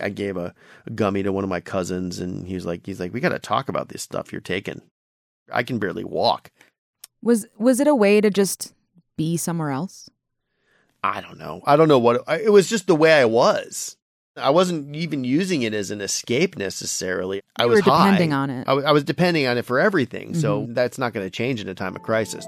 I 0.00 0.08
gave 0.08 0.36
a, 0.36 0.54
a 0.86 0.90
gummy 0.90 1.22
to 1.22 1.32
one 1.32 1.44
of 1.44 1.50
my 1.50 1.60
cousins, 1.60 2.18
and 2.20 2.46
he 2.46 2.54
was 2.54 2.64
like, 2.64 2.86
"He's 2.86 3.00
like, 3.00 3.12
we 3.12 3.20
got 3.20 3.30
to 3.30 3.38
talk 3.38 3.68
about 3.68 3.88
this 3.88 4.02
stuff 4.02 4.32
you're 4.32 4.40
taking. 4.40 4.82
I 5.52 5.62
can 5.62 5.78
barely 5.78 6.04
walk. 6.04 6.50
Was 7.22 7.46
was 7.58 7.80
it 7.80 7.86
a 7.88 7.94
way 7.94 8.20
to 8.20 8.30
just 8.30 8.72
be 9.16 9.36
somewhere 9.36 9.70
else? 9.70 10.08
I 11.02 11.20
don't 11.20 11.38
know. 11.38 11.60
I 11.66 11.76
don't 11.76 11.88
know 11.88 11.98
what 11.98 12.22
I- 12.28 12.38
it 12.40 12.52
was. 12.52 12.68
Just 12.68 12.86
the 12.86 12.94
way 12.94 13.12
I 13.12 13.24
was. 13.24 13.96
I 14.36 14.50
wasn't 14.50 14.94
even 14.94 15.24
using 15.24 15.62
it 15.62 15.74
as 15.74 15.90
an 15.90 16.00
escape 16.00 16.56
necessarily. 16.56 17.40
I 17.56 17.66
was 17.66 17.82
depending 17.82 18.30
high. 18.30 18.36
on 18.36 18.50
it. 18.50 18.60
I, 18.62 18.70
w- 18.70 18.86
I 18.86 18.92
was 18.92 19.04
depending 19.04 19.46
on 19.46 19.58
it 19.58 19.66
for 19.66 19.78
everything. 19.80 20.34
So 20.34 20.62
Mhm. 20.62 20.74
that's 20.74 20.98
not 20.98 21.12
going 21.12 21.26
to 21.26 21.30
change 21.30 21.60
in 21.60 21.68
a 21.68 21.74
time 21.74 21.96
of 21.96 22.02
crisis. 22.02 22.46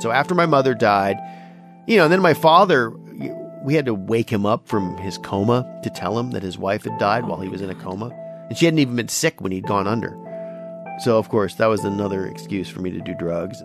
So 0.00 0.10
after 0.10 0.34
my 0.34 0.46
mother 0.46 0.74
died, 0.74 1.16
you 1.86 1.96
know, 1.96 2.04
and 2.04 2.12
then 2.12 2.20
my 2.20 2.34
father, 2.34 2.90
we 3.64 3.74
had 3.74 3.86
to 3.86 3.94
wake 3.94 4.30
him 4.30 4.46
up 4.46 4.68
from 4.68 4.96
his 4.98 5.18
coma 5.18 5.80
to 5.82 5.90
tell 5.90 6.18
him 6.18 6.30
that 6.32 6.42
his 6.42 6.58
wife 6.58 6.84
had 6.84 6.98
died 6.98 7.26
while 7.26 7.40
he 7.40 7.48
was 7.48 7.60
in 7.60 7.70
a 7.70 7.74
coma. 7.74 8.10
And 8.48 8.56
she 8.56 8.64
hadn't 8.64 8.78
even 8.78 8.96
been 8.96 9.08
sick 9.08 9.40
when 9.40 9.52
he'd 9.52 9.66
gone 9.66 9.86
under. 9.86 10.16
So, 11.00 11.18
of 11.18 11.28
course, 11.28 11.54
that 11.56 11.66
was 11.66 11.84
another 11.84 12.26
excuse 12.26 12.68
for 12.68 12.80
me 12.80 12.90
to 12.90 13.00
do 13.00 13.14
drugs. 13.14 13.62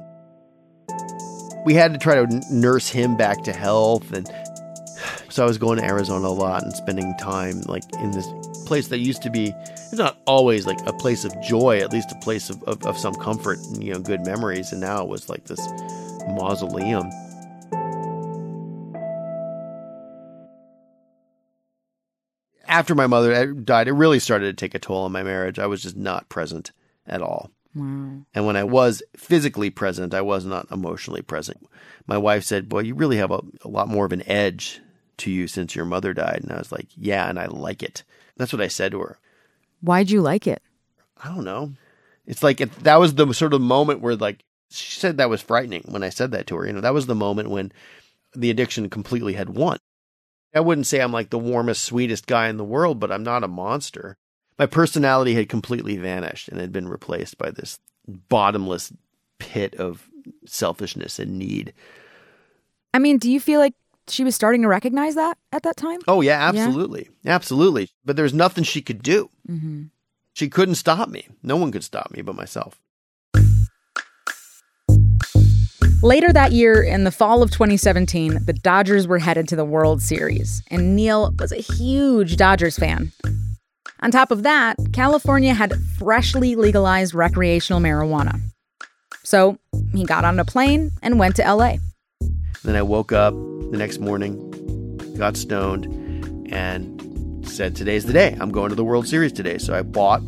We 1.66 1.74
had 1.74 1.94
to 1.94 2.00
try 2.00 2.16
to 2.16 2.42
nurse 2.52 2.90
him 2.90 3.18
back 3.18 3.44
to 3.44 3.54
health. 3.54 4.12
And 4.12 4.28
so 5.30 5.44
I 5.44 5.48
was 5.48 5.58
going 5.58 5.80
to 5.80 5.86
Arizona 5.86 6.28
a 6.28 6.30
lot 6.30 6.64
and 6.64 6.74
spending 6.74 7.16
time 7.18 7.62
like 7.62 7.84
in 7.96 8.12
this 8.12 8.28
place 8.66 8.90
that 8.90 9.00
used 9.00 9.22
to 9.24 9.30
be, 9.30 9.54
it's 9.68 9.94
not 9.94 10.18
always 10.26 10.68
like 10.68 10.80
a 10.86 10.94
place 10.94 11.26
of 11.26 11.34
joy, 11.42 11.80
at 11.80 11.92
least 11.92 12.12
a 12.12 12.20
place 12.20 12.50
of, 12.50 12.62
of, 12.64 12.86
of 12.86 12.98
some 12.98 13.16
comfort 13.16 13.60
and, 13.60 13.84
you 13.84 13.94
know, 13.94 14.00
good 14.00 14.26
memories. 14.26 14.72
And 14.72 14.82
now 14.82 15.02
it 15.02 15.08
was 15.08 15.30
like 15.30 15.46
this 15.46 15.60
mausoleum. 16.28 17.10
After 22.68 22.96
my 22.96 23.08
mother 23.08 23.32
eh, 23.32 23.48
died, 23.64 23.88
it 23.88 23.94
really 23.94 24.20
started 24.20 24.46
to 24.46 24.54
take 24.54 24.74
a 24.74 24.80
toll 24.80 25.04
on 25.04 25.12
my 25.12 25.24
marriage. 25.24 25.60
I 25.60 25.68
was 25.68 25.84
just 25.84 25.96
not 25.96 26.30
present 26.30 26.72
at 27.06 27.22
all. 27.22 27.52
Wow. 27.76 28.26
And 28.34 28.46
when 28.46 28.56
I 28.56 28.64
was 28.64 29.04
physically 29.16 29.70
present, 29.70 30.14
I 30.14 30.22
was 30.22 30.46
not 30.46 30.72
emotionally 30.72 31.22
present. 31.22 31.68
My 32.08 32.18
wife 32.18 32.44
said, 32.44 32.70
Boy, 32.70 32.80
you 32.80 32.96
really 32.96 33.18
have 33.18 33.32
a, 33.32 33.42
a 33.64 33.68
lot 33.68 33.88
more 33.88 34.06
of 34.06 34.12
an 34.12 34.28
edge 34.28 34.80
to 35.18 35.32
you 35.32 35.48
since 35.48 35.76
your 35.76 35.86
mother 35.86 36.14
died. 36.14 36.42
And 36.44 36.52
I 36.52 36.58
was 36.58 36.72
like, 36.72 36.88
Yeah, 36.96 37.30
and 37.30 37.40
I 37.40 37.46
like 37.46 37.84
it. 37.84 38.04
That's 38.38 38.54
what 38.54 38.62
I 38.62 38.68
said 38.68 38.92
to 38.92 39.00
her. 39.00 39.20
Why'd 39.82 40.10
you 40.10 40.22
like 40.22 40.48
it? 40.48 40.62
I 41.24 41.30
don't 41.30 41.44
know. 41.44 41.74
It's 42.26 42.44
like 42.44 42.62
it, 42.62 42.72
that 42.84 43.00
was 43.00 43.16
the 43.16 43.32
sort 43.34 43.54
of 43.54 43.62
moment 43.62 44.02
where, 44.02 44.16
like, 44.16 44.44
she 44.74 45.00
said 45.00 45.18
that 45.18 45.30
was 45.30 45.42
frightening 45.42 45.84
when 45.88 46.04
I 46.04 46.10
said 46.10 46.32
that 46.32 46.48
to 46.48 46.56
her. 46.56 46.66
You 46.66 46.74
know, 46.74 46.82
that 46.82 46.94
was 46.94 47.06
the 47.06 47.16
moment 47.16 47.50
when 47.50 47.72
the 48.36 48.50
addiction 48.50 48.90
completely 48.90 49.34
had 49.34 49.50
won. 49.50 49.78
I 50.56 50.60
wouldn't 50.60 50.88
say 50.88 51.00
I'm 51.00 51.12
like 51.12 51.30
the 51.30 51.40
warmest, 51.40 51.84
sweetest 51.84 52.28
guy 52.28 52.48
in 52.48 52.58
the 52.58 52.64
world, 52.64 53.00
but 53.00 53.12
I'm 53.12 53.24
not 53.24 53.44
a 53.44 53.48
monster. 53.48 54.18
My 54.60 54.66
personality 54.66 55.34
had 55.34 55.50
completely 55.50 55.98
vanished 55.98 56.48
and 56.48 56.60
had 56.60 56.72
been 56.72 56.88
replaced 56.88 57.38
by 57.38 57.52
this 57.52 57.80
bottomless 58.08 58.94
pit 59.40 59.76
of 59.76 60.08
selfishness 60.46 61.18
and 61.20 61.40
need. 61.40 61.74
I 62.94 63.00
mean, 63.00 63.18
do 63.18 63.32
you 63.32 63.40
feel 63.40 63.60
like 63.60 63.74
she 64.08 64.24
was 64.24 64.36
starting 64.36 64.62
to 64.62 64.68
recognize 64.68 65.16
that 65.16 65.38
at 65.52 65.64
that 65.64 65.78
time? 65.78 66.00
Oh, 66.08 66.22
yeah, 66.22 66.48
absolutely. 66.48 67.10
Absolutely. 67.26 67.90
But 68.06 68.16
there's 68.16 68.34
nothing 68.34 68.64
she 68.64 68.82
could 68.82 69.02
do. 69.02 69.30
Mm-hmm. 69.50 69.84
She 70.34 70.50
couldn't 70.50 70.76
stop 70.76 71.10
me. 71.10 71.28
No 71.42 71.58
one 71.58 71.72
could 71.72 71.84
stop 71.84 72.12
me 72.12 72.22
but 72.22 72.36
myself. 72.36 72.80
Later 76.04 76.34
that 76.34 76.52
year, 76.52 76.84
in 76.84 77.06
the 77.06 77.12
fall 77.12 77.42
of 77.42 77.50
2017, 77.52 78.44
the 78.44 78.52
Dodgers 78.52 79.08
were 79.08 79.20
headed 79.20 79.48
to 79.48 79.56
the 79.56 79.64
World 79.64 80.02
Series, 80.02 80.62
and 80.68 80.98
Neal 80.98 81.34
was 81.40 81.54
a 81.54 81.62
huge 81.62 82.36
Dodgers 82.36 82.78
fan. 82.78 83.14
On 84.02 84.12
top 84.12 84.30
of 84.30 84.44
that, 84.44 84.76
California 84.92 85.54
had 85.54 85.74
freshly 85.98 86.58
legalized 86.58 87.14
recreational 87.14 87.80
marijuana. 87.80 88.42
So 89.24 89.58
he 89.94 90.04
got 90.04 90.26
on 90.26 90.38
a 90.42 90.44
plane 90.44 90.92
and 91.02 91.20
went 91.20 91.38
to 91.38 91.42
LA. 91.42 91.78
Then 92.66 92.76
I 92.76 92.82
woke 92.82 93.14
up 93.14 93.34
the 93.72 93.78
next 93.78 94.00
morning, 94.00 94.98
got 95.18 95.38
stoned, 95.38 95.86
and 96.52 97.48
said, 97.48 97.78
Today's 97.78 98.04
the 98.04 98.12
day. 98.12 98.36
I'm 98.42 98.52
going 98.52 98.68
to 98.68 98.76
the 98.76 98.84
World 98.84 99.08
Series 99.08 99.32
today. 99.32 99.58
So 99.58 99.74
I 99.74 99.84
bought 99.84 100.22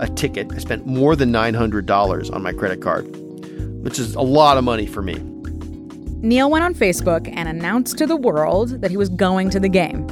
a 0.00 0.10
ticket. 0.16 0.50
I 0.54 0.58
spent 0.60 0.86
more 0.86 1.14
than 1.14 1.30
$900 1.30 2.32
on 2.32 2.42
my 2.42 2.54
credit 2.54 2.80
card, 2.80 3.04
which 3.84 3.98
is 3.98 4.14
a 4.14 4.22
lot 4.22 4.56
of 4.56 4.64
money 4.64 4.86
for 4.86 5.02
me. 5.02 5.14
Neal 6.22 6.50
went 6.50 6.64
on 6.64 6.74
Facebook 6.74 7.30
and 7.36 7.46
announced 7.46 7.98
to 7.98 8.06
the 8.06 8.16
world 8.16 8.80
that 8.80 8.90
he 8.90 8.96
was 8.96 9.10
going 9.10 9.50
to 9.50 9.60
the 9.60 9.68
game. 9.68 10.08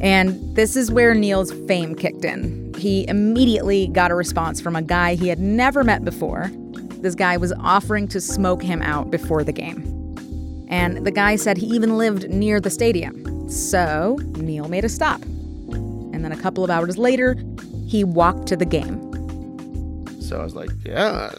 And 0.00 0.54
this 0.54 0.76
is 0.76 0.92
where 0.92 1.12
Neal's 1.12 1.50
fame 1.66 1.96
kicked 1.96 2.24
in. 2.24 2.72
He 2.74 3.04
immediately 3.08 3.88
got 3.88 4.12
a 4.12 4.14
response 4.14 4.60
from 4.60 4.76
a 4.76 4.82
guy 4.82 5.16
he 5.16 5.26
had 5.26 5.40
never 5.40 5.82
met 5.82 6.04
before. 6.04 6.52
This 7.00 7.16
guy 7.16 7.36
was 7.36 7.52
offering 7.54 8.06
to 8.08 8.20
smoke 8.20 8.62
him 8.62 8.80
out 8.80 9.10
before 9.10 9.42
the 9.42 9.52
game. 9.52 9.84
And 10.68 11.04
the 11.04 11.10
guy 11.10 11.34
said 11.34 11.56
he 11.56 11.66
even 11.66 11.98
lived 11.98 12.30
near 12.30 12.60
the 12.60 12.70
stadium. 12.70 13.50
So 13.50 14.20
Neal 14.36 14.68
made 14.68 14.84
a 14.84 14.88
stop. 14.88 15.20
And 15.22 16.24
then 16.24 16.30
a 16.30 16.36
couple 16.36 16.62
of 16.62 16.70
hours 16.70 16.96
later, 16.96 17.34
he 17.88 18.04
walked 18.04 18.46
to 18.48 18.56
the 18.56 18.66
game. 18.66 19.04
So 20.20 20.38
I 20.38 20.44
was 20.44 20.54
like, 20.54 20.70
yeah, 20.84 21.32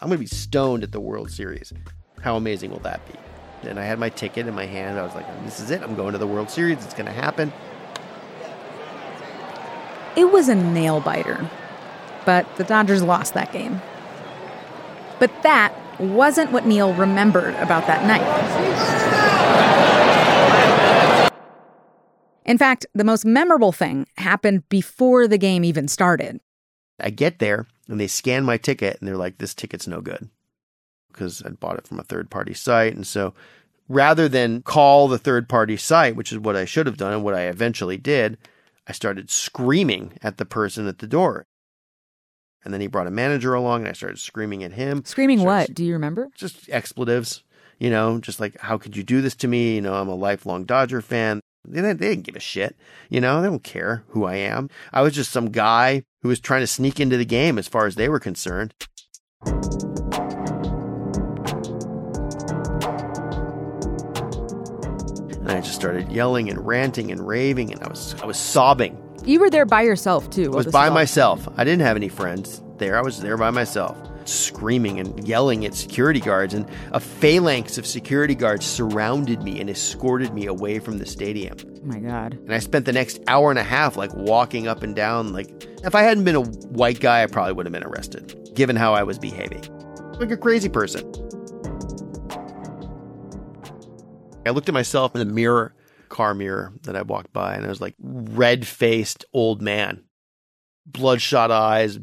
I'm 0.00 0.08
going 0.08 0.18
to 0.18 0.22
be 0.22 0.26
stoned 0.26 0.84
at 0.84 0.92
the 0.92 1.00
World 1.00 1.28
Series. 1.28 1.72
How 2.20 2.36
amazing 2.36 2.70
will 2.70 2.78
that 2.80 3.00
be? 3.08 3.68
And 3.68 3.80
I 3.80 3.84
had 3.84 3.98
my 3.98 4.08
ticket 4.08 4.46
in 4.46 4.54
my 4.54 4.64
hand. 4.64 4.96
I 4.96 5.02
was 5.02 5.12
like, 5.16 5.26
this 5.44 5.58
is 5.58 5.72
it. 5.72 5.82
I'm 5.82 5.96
going 5.96 6.12
to 6.12 6.18
the 6.18 6.26
World 6.26 6.50
Series. 6.50 6.84
It's 6.84 6.94
going 6.94 7.06
to 7.06 7.12
happen. 7.12 7.52
It 10.14 10.30
was 10.30 10.48
a 10.48 10.54
nail 10.54 11.00
biter. 11.00 11.50
But 12.24 12.46
the 12.56 12.64
Dodgers 12.64 13.02
lost 13.02 13.34
that 13.34 13.52
game. 13.52 13.82
But 15.18 15.32
that 15.42 15.74
wasn't 15.98 16.52
what 16.52 16.64
Neal 16.64 16.94
remembered 16.94 17.56
about 17.56 17.88
that 17.88 18.06
night. 18.06 18.22
In 22.44 22.56
fact, 22.56 22.86
the 22.94 23.02
most 23.02 23.24
memorable 23.24 23.72
thing 23.72 24.06
happened 24.16 24.68
before 24.68 25.26
the 25.26 25.38
game 25.38 25.64
even 25.64 25.88
started. 25.88 26.40
I 27.00 27.10
get 27.10 27.40
there 27.40 27.66
and 27.88 27.98
they 27.98 28.06
scan 28.06 28.44
my 28.44 28.56
ticket 28.56 28.98
and 28.98 29.08
they're 29.08 29.16
like, 29.16 29.38
this 29.38 29.54
ticket's 29.54 29.86
no 29.86 30.00
good 30.00 30.28
because 31.10 31.42
I 31.42 31.50
bought 31.50 31.78
it 31.78 31.86
from 31.86 31.98
a 31.98 32.04
third 32.04 32.30
party 32.30 32.54
site. 32.54 32.94
And 32.94 33.06
so 33.06 33.34
rather 33.88 34.28
than 34.28 34.62
call 34.62 35.08
the 35.08 35.18
third 35.18 35.48
party 35.48 35.76
site, 35.76 36.14
which 36.14 36.32
is 36.32 36.38
what 36.38 36.56
I 36.56 36.64
should 36.64 36.86
have 36.86 36.96
done 36.96 37.12
and 37.12 37.24
what 37.24 37.34
I 37.34 37.42
eventually 37.42 37.96
did, 37.96 38.38
I 38.86 38.92
started 38.92 39.30
screaming 39.30 40.18
at 40.22 40.36
the 40.36 40.44
person 40.44 40.86
at 40.86 40.98
the 40.98 41.06
door. 41.06 41.46
And 42.64 42.74
then 42.74 42.80
he 42.80 42.86
brought 42.86 43.06
a 43.06 43.10
manager 43.10 43.54
along 43.54 43.80
and 43.80 43.88
I 43.88 43.92
started 43.92 44.18
screaming 44.18 44.62
at 44.62 44.72
him. 44.72 45.04
Screaming 45.04 45.38
Started 45.38 45.70
what? 45.70 45.74
Do 45.74 45.84
you 45.84 45.92
remember? 45.94 46.28
Just 46.34 46.68
expletives, 46.68 47.42
you 47.78 47.90
know, 47.90 48.18
just 48.20 48.40
like, 48.40 48.58
how 48.60 48.78
could 48.78 48.96
you 48.96 49.02
do 49.02 49.20
this 49.20 49.34
to 49.36 49.48
me? 49.48 49.76
You 49.76 49.80
know, 49.80 49.94
I'm 49.94 50.08
a 50.08 50.14
lifelong 50.14 50.64
Dodger 50.64 51.00
fan. 51.00 51.40
They 51.66 51.82
didn't, 51.82 52.00
they 52.00 52.08
didn't 52.10 52.24
give 52.24 52.36
a 52.36 52.40
shit, 52.40 52.76
you 53.10 53.20
know, 53.20 53.42
they 53.42 53.48
don't 53.48 53.62
care 53.62 54.04
who 54.08 54.24
I 54.24 54.36
am. 54.36 54.70
I 54.92 55.02
was 55.02 55.14
just 55.14 55.30
some 55.32 55.50
guy 55.50 56.04
who 56.22 56.28
was 56.28 56.40
trying 56.40 56.62
to 56.62 56.66
sneak 56.66 56.98
into 57.00 57.16
the 57.16 57.24
game 57.24 57.58
as 57.58 57.68
far 57.68 57.86
as 57.86 57.94
they 57.94 58.08
were 58.08 58.20
concerned. 58.20 58.74
And 65.40 65.50
I 65.52 65.60
just 65.60 65.74
started 65.74 66.10
yelling 66.10 66.48
and 66.50 66.66
ranting 66.66 67.10
and 67.10 67.26
raving 67.26 67.72
and 67.72 67.82
I 67.82 67.88
was 67.88 68.14
I 68.22 68.26
was 68.26 68.38
sobbing. 68.38 69.02
You 69.24 69.40
were 69.40 69.50
there 69.50 69.66
by 69.66 69.82
yourself, 69.82 70.30
too. 70.30 70.52
I 70.52 70.56
was 70.56 70.66
by 70.68 70.90
myself. 70.90 71.46
I 71.56 71.64
didn't 71.64 71.82
have 71.82 71.96
any 71.96 72.08
friends 72.08 72.62
there. 72.78 72.96
I 72.96 73.02
was 73.02 73.20
there 73.20 73.36
by 73.36 73.50
myself, 73.50 73.96
screaming 74.28 75.00
and 75.00 75.26
yelling 75.26 75.64
at 75.64 75.74
security 75.74 76.20
guards. 76.20 76.54
And 76.54 76.68
a 76.92 77.00
phalanx 77.00 77.78
of 77.78 77.86
security 77.86 78.34
guards 78.34 78.66
surrounded 78.66 79.42
me 79.42 79.60
and 79.60 79.70
escorted 79.70 80.32
me 80.34 80.46
away 80.46 80.78
from 80.78 80.98
the 80.98 81.06
stadium. 81.06 81.56
Oh 81.60 81.84
my 81.84 81.98
God. 81.98 82.34
And 82.34 82.52
I 82.52 82.58
spent 82.58 82.84
the 82.84 82.92
next 82.92 83.20
hour 83.26 83.50
and 83.50 83.58
a 83.58 83.64
half 83.64 83.96
like 83.96 84.14
walking 84.14 84.68
up 84.68 84.82
and 84.82 84.94
down. 84.94 85.32
Like, 85.32 85.48
if 85.84 85.94
I 85.94 86.02
hadn't 86.02 86.24
been 86.24 86.36
a 86.36 86.42
white 86.42 87.00
guy, 87.00 87.22
I 87.22 87.26
probably 87.26 87.54
would 87.54 87.66
have 87.66 87.72
been 87.72 87.84
arrested, 87.84 88.50
given 88.54 88.76
how 88.76 88.94
I 88.94 89.02
was 89.02 89.18
behaving. 89.18 89.64
Like 90.18 90.30
a 90.30 90.36
crazy 90.36 90.68
person. 90.68 91.10
I 94.44 94.50
looked 94.50 94.68
at 94.68 94.74
myself 94.74 95.14
in 95.14 95.18
the 95.18 95.32
mirror, 95.32 95.74
car 96.08 96.34
mirror 96.34 96.72
that 96.82 96.96
I 96.96 97.02
walked 97.02 97.32
by, 97.32 97.54
and 97.54 97.64
I 97.66 97.68
was 97.68 97.80
like 97.80 97.94
red 98.00 98.66
faced 98.66 99.24
old 99.32 99.60
man, 99.60 100.04
bloodshot 100.86 101.50
eyes, 101.50 101.98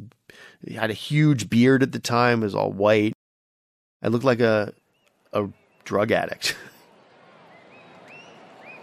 he 0.65 0.73
had 0.73 0.89
a 0.89 0.93
huge 0.93 1.49
beard 1.49 1.83
at 1.83 1.91
the 1.91 1.99
time, 1.99 2.41
it 2.41 2.45
was 2.45 2.55
all 2.55 2.71
white. 2.71 3.13
I 4.01 4.07
looked 4.09 4.25
like 4.25 4.39
a 4.39 4.73
a 5.33 5.47
drug 5.83 6.11
addict. 6.11 6.55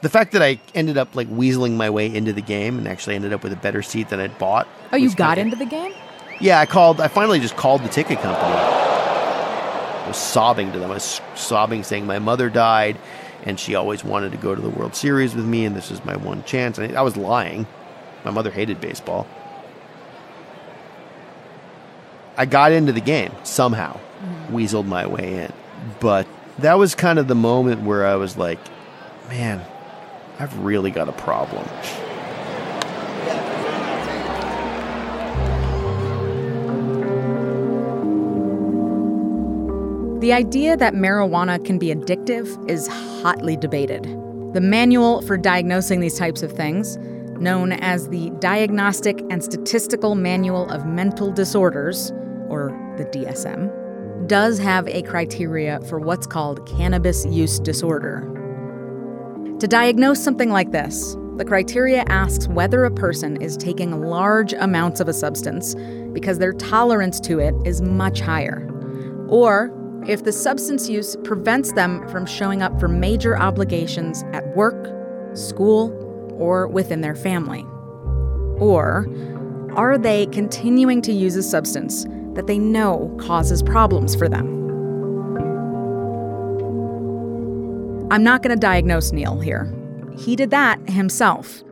the 0.02 0.08
fact 0.08 0.32
that 0.32 0.42
I 0.42 0.60
ended 0.74 0.98
up 0.98 1.14
like 1.14 1.28
weaseling 1.28 1.76
my 1.76 1.90
way 1.90 2.12
into 2.12 2.32
the 2.32 2.42
game 2.42 2.78
and 2.78 2.88
actually 2.88 3.14
ended 3.14 3.32
up 3.32 3.42
with 3.42 3.52
a 3.52 3.56
better 3.56 3.82
seat 3.82 4.08
than 4.08 4.20
I'd 4.20 4.36
bought. 4.38 4.68
Oh, 4.92 4.96
you 4.96 5.14
got 5.14 5.36
kinda- 5.36 5.52
into 5.52 5.56
the 5.56 5.70
game? 5.70 5.94
Yeah, 6.40 6.58
I 6.58 6.66
called. 6.66 7.00
I 7.00 7.08
finally 7.08 7.38
just 7.38 7.56
called 7.56 7.84
the 7.84 7.88
ticket 7.88 8.18
company. 8.18 8.52
I 8.52 10.04
was 10.08 10.16
sobbing 10.16 10.72
to 10.72 10.78
them. 10.80 10.90
I 10.90 10.94
was 10.94 11.20
sobbing, 11.36 11.84
saying 11.84 12.04
my 12.04 12.18
mother 12.18 12.50
died, 12.50 12.98
and 13.44 13.60
she 13.60 13.76
always 13.76 14.02
wanted 14.02 14.32
to 14.32 14.38
go 14.38 14.52
to 14.52 14.60
the 14.60 14.70
World 14.70 14.96
Series 14.96 15.36
with 15.36 15.44
me, 15.44 15.64
and 15.64 15.76
this 15.76 15.92
is 15.92 16.04
my 16.04 16.16
one 16.16 16.42
chance. 16.42 16.78
And 16.78 16.96
I 16.96 17.02
was 17.02 17.16
lying. 17.16 17.68
My 18.24 18.32
mother 18.32 18.50
hated 18.50 18.80
baseball. 18.80 19.28
I 22.36 22.46
got 22.46 22.72
into 22.72 22.92
the 22.92 23.00
game 23.00 23.32
somehow, 23.42 23.94
mm-hmm. 23.94 24.56
weaseled 24.56 24.86
my 24.86 25.06
way 25.06 25.44
in. 25.44 25.52
But 26.00 26.26
that 26.58 26.78
was 26.78 26.94
kind 26.94 27.18
of 27.18 27.28
the 27.28 27.34
moment 27.34 27.82
where 27.82 28.06
I 28.06 28.16
was 28.16 28.36
like, 28.36 28.58
man, 29.28 29.64
I've 30.38 30.56
really 30.58 30.90
got 30.90 31.08
a 31.08 31.12
problem. 31.12 31.66
The 40.20 40.32
idea 40.32 40.76
that 40.76 40.94
marijuana 40.94 41.64
can 41.64 41.80
be 41.80 41.92
addictive 41.92 42.70
is 42.70 42.86
hotly 42.86 43.56
debated. 43.56 44.04
The 44.54 44.60
Manual 44.60 45.20
for 45.22 45.36
Diagnosing 45.36 45.98
These 45.98 46.16
Types 46.16 46.44
of 46.44 46.52
Things, 46.52 46.96
known 47.42 47.72
as 47.72 48.08
the 48.08 48.30
Diagnostic 48.38 49.20
and 49.28 49.42
Statistical 49.42 50.14
Manual 50.14 50.70
of 50.70 50.86
Mental 50.86 51.30
Disorders, 51.30 52.10
or 52.48 52.70
the 52.96 53.04
DSM, 53.06 54.28
does 54.28 54.58
have 54.58 54.86
a 54.88 55.02
criteria 55.02 55.80
for 55.82 55.98
what's 55.98 56.26
called 56.26 56.66
cannabis 56.66 57.26
use 57.26 57.58
disorder. 57.58 58.28
To 59.58 59.68
diagnose 59.68 60.22
something 60.22 60.50
like 60.50 60.72
this, 60.72 61.16
the 61.36 61.44
criteria 61.44 62.04
asks 62.08 62.46
whether 62.46 62.84
a 62.84 62.90
person 62.90 63.40
is 63.40 63.56
taking 63.56 64.02
large 64.02 64.52
amounts 64.52 65.00
of 65.00 65.08
a 65.08 65.12
substance 65.12 65.74
because 66.12 66.38
their 66.38 66.52
tolerance 66.52 67.18
to 67.20 67.38
it 67.38 67.54
is 67.64 67.80
much 67.80 68.20
higher, 68.20 68.68
or 69.28 69.72
if 70.06 70.24
the 70.24 70.32
substance 70.32 70.88
use 70.88 71.16
prevents 71.24 71.72
them 71.72 72.06
from 72.08 72.26
showing 72.26 72.60
up 72.60 72.78
for 72.78 72.88
major 72.88 73.38
obligations 73.38 74.24
at 74.32 74.56
work, 74.56 74.92
school, 75.36 75.90
or 76.42 76.66
within 76.66 77.00
their 77.02 77.14
family. 77.14 77.62
Or 78.58 79.06
are 79.76 79.96
they 79.96 80.26
continuing 80.26 81.00
to 81.02 81.12
use 81.12 81.36
a 81.36 81.42
substance 81.42 82.04
that 82.34 82.48
they 82.48 82.58
know 82.58 83.16
causes 83.20 83.62
problems 83.62 84.16
for 84.16 84.28
them? 84.28 84.60
I'm 88.10 88.24
not 88.24 88.42
going 88.42 88.54
to 88.54 88.60
diagnose 88.60 89.12
Neal 89.12 89.40
here. 89.40 89.72
He 90.18 90.36
did 90.36 90.50
that 90.50 90.90
himself. 90.90 91.62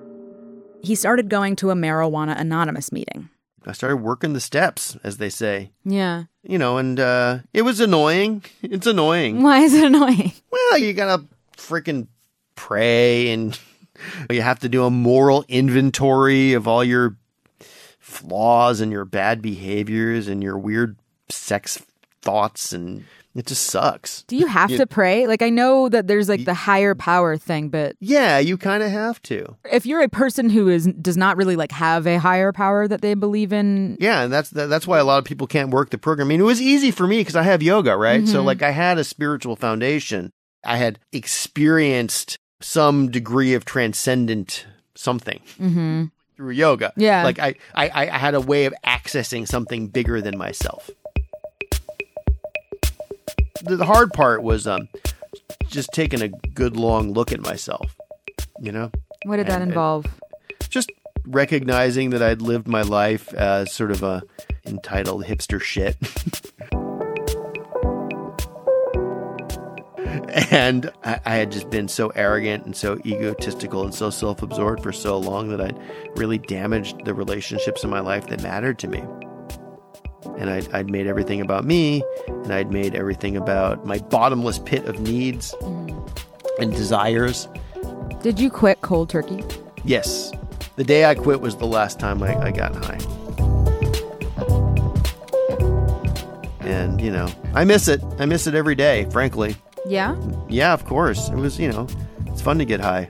He 0.82 0.94
started 0.94 1.28
going 1.28 1.56
to 1.56 1.70
a 1.70 1.74
Marijuana 1.74 2.38
Anonymous 2.40 2.92
meeting. 2.92 3.28
I 3.66 3.72
started 3.72 3.98
working 3.98 4.32
the 4.32 4.40
steps, 4.40 4.96
as 5.04 5.18
they 5.18 5.28
say. 5.28 5.72
Yeah. 5.84 6.24
You 6.42 6.56
know, 6.56 6.78
and 6.78 6.98
uh, 6.98 7.40
it 7.52 7.62
was 7.62 7.80
annoying. 7.80 8.44
It's 8.62 8.86
annoying. 8.86 9.42
Why 9.42 9.58
is 9.58 9.74
it 9.74 9.84
annoying? 9.84 10.32
Well, 10.50 10.78
you 10.78 10.94
gotta 10.94 11.24
freaking 11.58 12.06
pray 12.54 13.30
and 13.30 13.58
you 14.30 14.42
have 14.42 14.58
to 14.60 14.68
do 14.68 14.84
a 14.84 14.90
moral 14.90 15.44
inventory 15.48 16.52
of 16.54 16.66
all 16.68 16.84
your 16.84 17.16
flaws 17.98 18.80
and 18.80 18.90
your 18.92 19.04
bad 19.04 19.42
behaviors 19.42 20.28
and 20.28 20.42
your 20.42 20.58
weird 20.58 20.96
sex 21.28 21.80
thoughts 22.22 22.72
and 22.72 23.04
it 23.36 23.46
just 23.46 23.66
sucks. 23.66 24.22
Do 24.24 24.36
you 24.36 24.46
have 24.48 24.72
You- 24.72 24.78
to 24.78 24.86
pray? 24.88 25.28
Like, 25.28 25.40
I 25.40 25.50
know 25.50 25.88
that 25.88 26.08
there's 26.08 26.28
like 26.28 26.44
the 26.44 26.52
higher 26.52 26.96
power 26.96 27.36
thing, 27.36 27.68
but 27.68 27.94
Yeah, 28.00 28.40
you 28.40 28.56
kind 28.58 28.82
of 28.82 28.90
have 28.90 29.22
to. 29.22 29.54
if 29.70 29.86
you're 29.86 30.02
a 30.02 30.08
person 30.08 30.50
who 30.50 30.68
is 30.68 30.86
does 31.00 31.16
not 31.16 31.36
really 31.36 31.54
like 31.54 31.70
have 31.70 32.08
a 32.08 32.18
higher 32.18 32.50
power 32.52 32.88
that 32.88 33.02
they 33.02 33.14
believe 33.14 33.52
in, 33.52 33.96
Yeah, 34.00 34.22
and 34.22 34.32
that's 34.32 34.50
that, 34.50 34.68
that's 34.68 34.84
why 34.88 34.98
a 34.98 35.04
lot 35.04 35.18
of 35.18 35.24
people 35.24 35.46
can't 35.46 35.70
work 35.70 35.90
the 35.90 35.98
program. 35.98 36.26
I 36.26 36.30
mean, 36.30 36.40
it 36.40 36.44
was 36.44 36.60
easy 36.60 36.90
for 36.90 37.06
me 37.06 37.18
because 37.20 37.36
I 37.36 37.44
have 37.44 37.62
yoga, 37.62 37.96
right? 37.96 38.26
So 38.26 38.42
Mhm. 38.42 38.46
like 38.46 38.62
I 38.62 38.72
had 38.72 38.98
a 38.98 39.04
spiritual 39.04 39.54
foundation. 39.54 40.30
I 40.64 40.78
had 40.78 40.98
experienced 41.12 42.36
some 42.60 43.10
degree 43.10 43.54
of 43.54 43.64
transcendent 43.64 44.66
something 44.94 45.40
mm-hmm. 45.58 46.04
through 46.36 46.50
yoga. 46.50 46.92
Yeah. 46.96 47.24
Like 47.24 47.38
I, 47.38 47.54
I, 47.74 47.90
I 48.10 48.18
had 48.18 48.34
a 48.34 48.40
way 48.40 48.66
of 48.66 48.74
accessing 48.84 49.48
something 49.48 49.88
bigger 49.88 50.20
than 50.20 50.36
myself. 50.36 50.90
the, 53.62 53.84
hard 53.84 54.12
part 54.12 54.42
was 54.42 54.66
um, 54.66 54.88
just 55.68 55.90
taking 55.92 56.22
a 56.22 56.28
good 56.28 56.76
long 56.76 57.12
look 57.12 57.32
at 57.32 57.40
myself. 57.40 57.94
You 58.60 58.72
know, 58.72 58.90
What 59.24 59.36
did 59.36 59.46
that 59.46 59.54
And- 59.54 59.62
and 59.62 59.70
involve? 59.72 60.06
just 60.68 60.92
recognizing 61.26 62.10
that 62.10 62.22
I'd 62.22 62.40
lived 62.42 62.68
my 62.68 62.82
life 62.82 63.32
as 63.34 63.72
sort 63.72 63.90
of 63.90 64.02
a 64.02 64.22
entitled 64.64 65.24
hipster 65.24 65.60
shit. 65.60 65.96
and 70.50 70.90
I, 71.04 71.20
I 71.24 71.34
had 71.36 71.52
just 71.52 71.70
been 71.70 71.88
so 71.88 72.08
arrogant 72.10 72.64
and 72.64 72.76
so 72.76 72.98
egotistical 73.04 73.84
and 73.84 73.94
so 73.94 74.10
self 74.10 74.42
absorbed 74.42 74.82
for 74.82 74.92
so 74.92 75.18
long 75.18 75.48
that 75.50 75.60
I'd 75.60 75.78
really 76.16 76.38
damaged 76.38 77.04
the 77.04 77.14
relationships 77.14 77.84
in 77.84 77.90
my 77.90 78.00
life 78.00 78.26
that 78.28 78.42
mattered 78.42 78.78
to 78.80 78.88
me. 78.88 79.02
And 80.38 80.50
I'd, 80.50 80.72
I'd 80.72 80.90
made 80.90 81.06
everything 81.06 81.40
about 81.40 81.64
me, 81.64 82.02
and 82.28 82.52
I'd 82.52 82.72
made 82.72 82.94
everything 82.94 83.36
about 83.36 83.84
my 83.84 83.98
bottomless 83.98 84.58
pit 84.58 84.84
of 84.86 85.00
needs 85.00 85.54
mm. 85.60 86.20
and 86.58 86.72
desires. 86.72 87.48
Did 88.22 88.38
you 88.38 88.50
quit 88.50 88.80
cold 88.82 89.08
turkey? 89.08 89.42
Yes. 89.84 90.32
The 90.76 90.84
day 90.84 91.04
I 91.04 91.14
quit 91.14 91.40
was 91.40 91.56
the 91.56 91.66
last 91.66 91.98
time 91.98 92.22
I, 92.22 92.38
I 92.38 92.50
got 92.50 92.74
high. 92.74 92.98
And, 96.60 97.00
you 97.00 97.10
know, 97.10 97.28
I 97.54 97.64
miss 97.64 97.88
it. 97.88 98.02
I 98.18 98.26
miss 98.26 98.46
it 98.46 98.54
every 98.54 98.74
day, 98.74 99.06
frankly. 99.10 99.56
Yeah. 99.90 100.16
Yeah, 100.48 100.72
of 100.72 100.84
course. 100.84 101.28
It 101.28 101.34
was, 101.36 101.58
you 101.58 101.70
know, 101.72 101.86
it's 102.26 102.40
fun 102.40 102.58
to 102.58 102.64
get 102.64 102.80
high. 102.80 103.08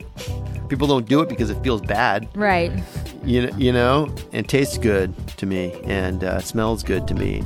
People 0.68 0.86
don't 0.88 1.06
do 1.06 1.20
it 1.20 1.28
because 1.28 1.50
it 1.50 1.62
feels 1.62 1.80
bad, 1.82 2.28
Right. 2.34 2.72
you 3.24 3.46
know, 3.46 3.56
you 3.58 3.72
know? 3.72 4.14
and 4.32 4.48
tastes 4.48 4.78
good 4.78 5.12
to 5.36 5.44
me 5.46 5.72
and 5.84 6.24
uh, 6.24 6.40
smells 6.40 6.82
good 6.82 7.06
to 7.08 7.14
me. 7.14 7.42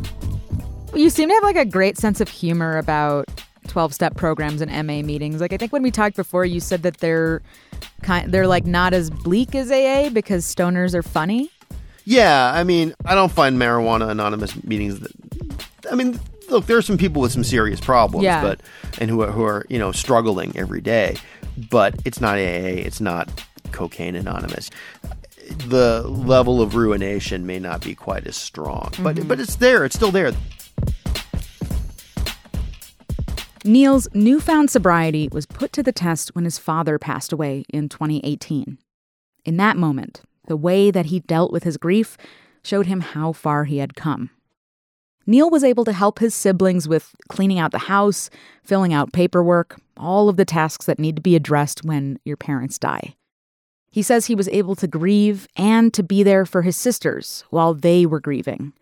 You 0.94 1.10
seem 1.10 1.28
to 1.30 1.34
have 1.34 1.42
like 1.42 1.56
a 1.56 1.64
great 1.64 1.98
sense 1.98 2.20
of 2.20 2.28
humor 2.28 2.76
about 2.78 3.28
12 3.66 3.92
step 3.94 4.14
programs 4.16 4.60
and 4.60 4.70
MA 4.86 5.02
meetings. 5.02 5.40
Like 5.40 5.52
I 5.52 5.56
think 5.56 5.72
when 5.72 5.82
we 5.82 5.90
talked 5.90 6.14
before 6.16 6.44
you 6.44 6.60
said 6.60 6.82
that 6.82 6.98
they're 6.98 7.42
kind 8.02 8.30
they're 8.30 8.46
like 8.46 8.66
not 8.66 8.92
as 8.94 9.10
bleak 9.10 9.54
as 9.56 9.70
AA 9.72 10.10
because 10.10 10.44
stoners 10.44 10.94
are 10.94 11.02
funny. 11.02 11.50
Yeah, 12.04 12.52
I 12.54 12.62
mean, 12.62 12.94
I 13.06 13.14
don't 13.14 13.32
find 13.32 13.56
marijuana 13.58 14.10
anonymous 14.10 14.62
meetings. 14.62 15.00
That, 15.00 15.12
I 15.90 15.94
mean, 15.94 16.20
look, 16.54 16.66
there 16.66 16.78
are 16.78 16.82
some 16.82 16.96
people 16.96 17.20
with 17.20 17.32
some 17.32 17.44
serious 17.44 17.80
problems, 17.80 18.24
Yeah. 18.24 18.40
but 18.40 18.60
and 19.00 19.10
who 19.10 19.22
are, 19.22 19.30
who 19.32 19.44
are 19.44 19.66
you 19.68 19.78
know 19.78 19.92
struggling 19.92 20.56
every 20.56 20.80
day. 20.80 21.16
But 21.70 21.94
it's 22.04 22.20
not 22.20 22.36
AA. 22.36 22.80
It's 22.86 23.00
not 23.00 23.28
cocaine 23.72 24.14
anonymous. 24.14 24.70
The 25.68 26.02
level 26.08 26.62
of 26.62 26.74
ruination 26.74 27.46
may 27.46 27.58
not 27.58 27.82
be 27.82 27.94
quite 27.94 28.26
as 28.26 28.36
strong, 28.36 28.90
but 29.00 29.16
mm-hmm. 29.16 29.28
but 29.28 29.40
it's 29.40 29.56
there. 29.56 29.84
It's 29.84 29.96
still 29.96 30.10
there. 30.10 30.32
Neal's 33.66 34.08
newfound 34.12 34.70
sobriety 34.70 35.28
was 35.32 35.46
put 35.46 35.72
to 35.72 35.82
the 35.82 35.92
test 35.92 36.34
when 36.34 36.44
his 36.44 36.58
father 36.58 36.98
passed 36.98 37.32
away 37.32 37.64
in 37.70 37.88
2018. 37.88 38.78
In 39.46 39.56
that 39.56 39.78
moment, 39.78 40.20
the 40.46 40.56
way 40.56 40.90
that 40.90 41.06
he 41.06 41.20
dealt 41.20 41.50
with 41.50 41.64
his 41.64 41.78
grief 41.78 42.18
showed 42.62 42.86
him 42.86 43.00
how 43.00 43.32
far 43.32 43.64
he 43.64 43.78
had 43.78 43.94
come. 43.94 44.28
Neal 45.26 45.50
was 45.50 45.64
able 45.64 45.84
to 45.84 45.92
help 45.92 46.18
his 46.18 46.34
siblings 46.34 46.86
with 46.86 47.14
cleaning 47.28 47.58
out 47.58 47.70
the 47.70 47.78
house, 47.78 48.28
filling 48.62 48.92
out 48.92 49.12
paperwork, 49.12 49.80
all 49.96 50.28
of 50.28 50.36
the 50.36 50.44
tasks 50.44 50.86
that 50.86 50.98
need 50.98 51.16
to 51.16 51.22
be 51.22 51.36
addressed 51.36 51.84
when 51.84 52.18
your 52.24 52.36
parents 52.36 52.78
die. 52.78 53.14
He 53.90 54.02
says 54.02 54.26
he 54.26 54.34
was 54.34 54.48
able 54.48 54.74
to 54.76 54.88
grieve 54.88 55.46
and 55.56 55.94
to 55.94 56.02
be 56.02 56.22
there 56.22 56.44
for 56.44 56.62
his 56.62 56.76
sisters 56.76 57.44
while 57.50 57.74
they 57.74 58.04
were 58.04 58.20
grieving. 58.20 58.72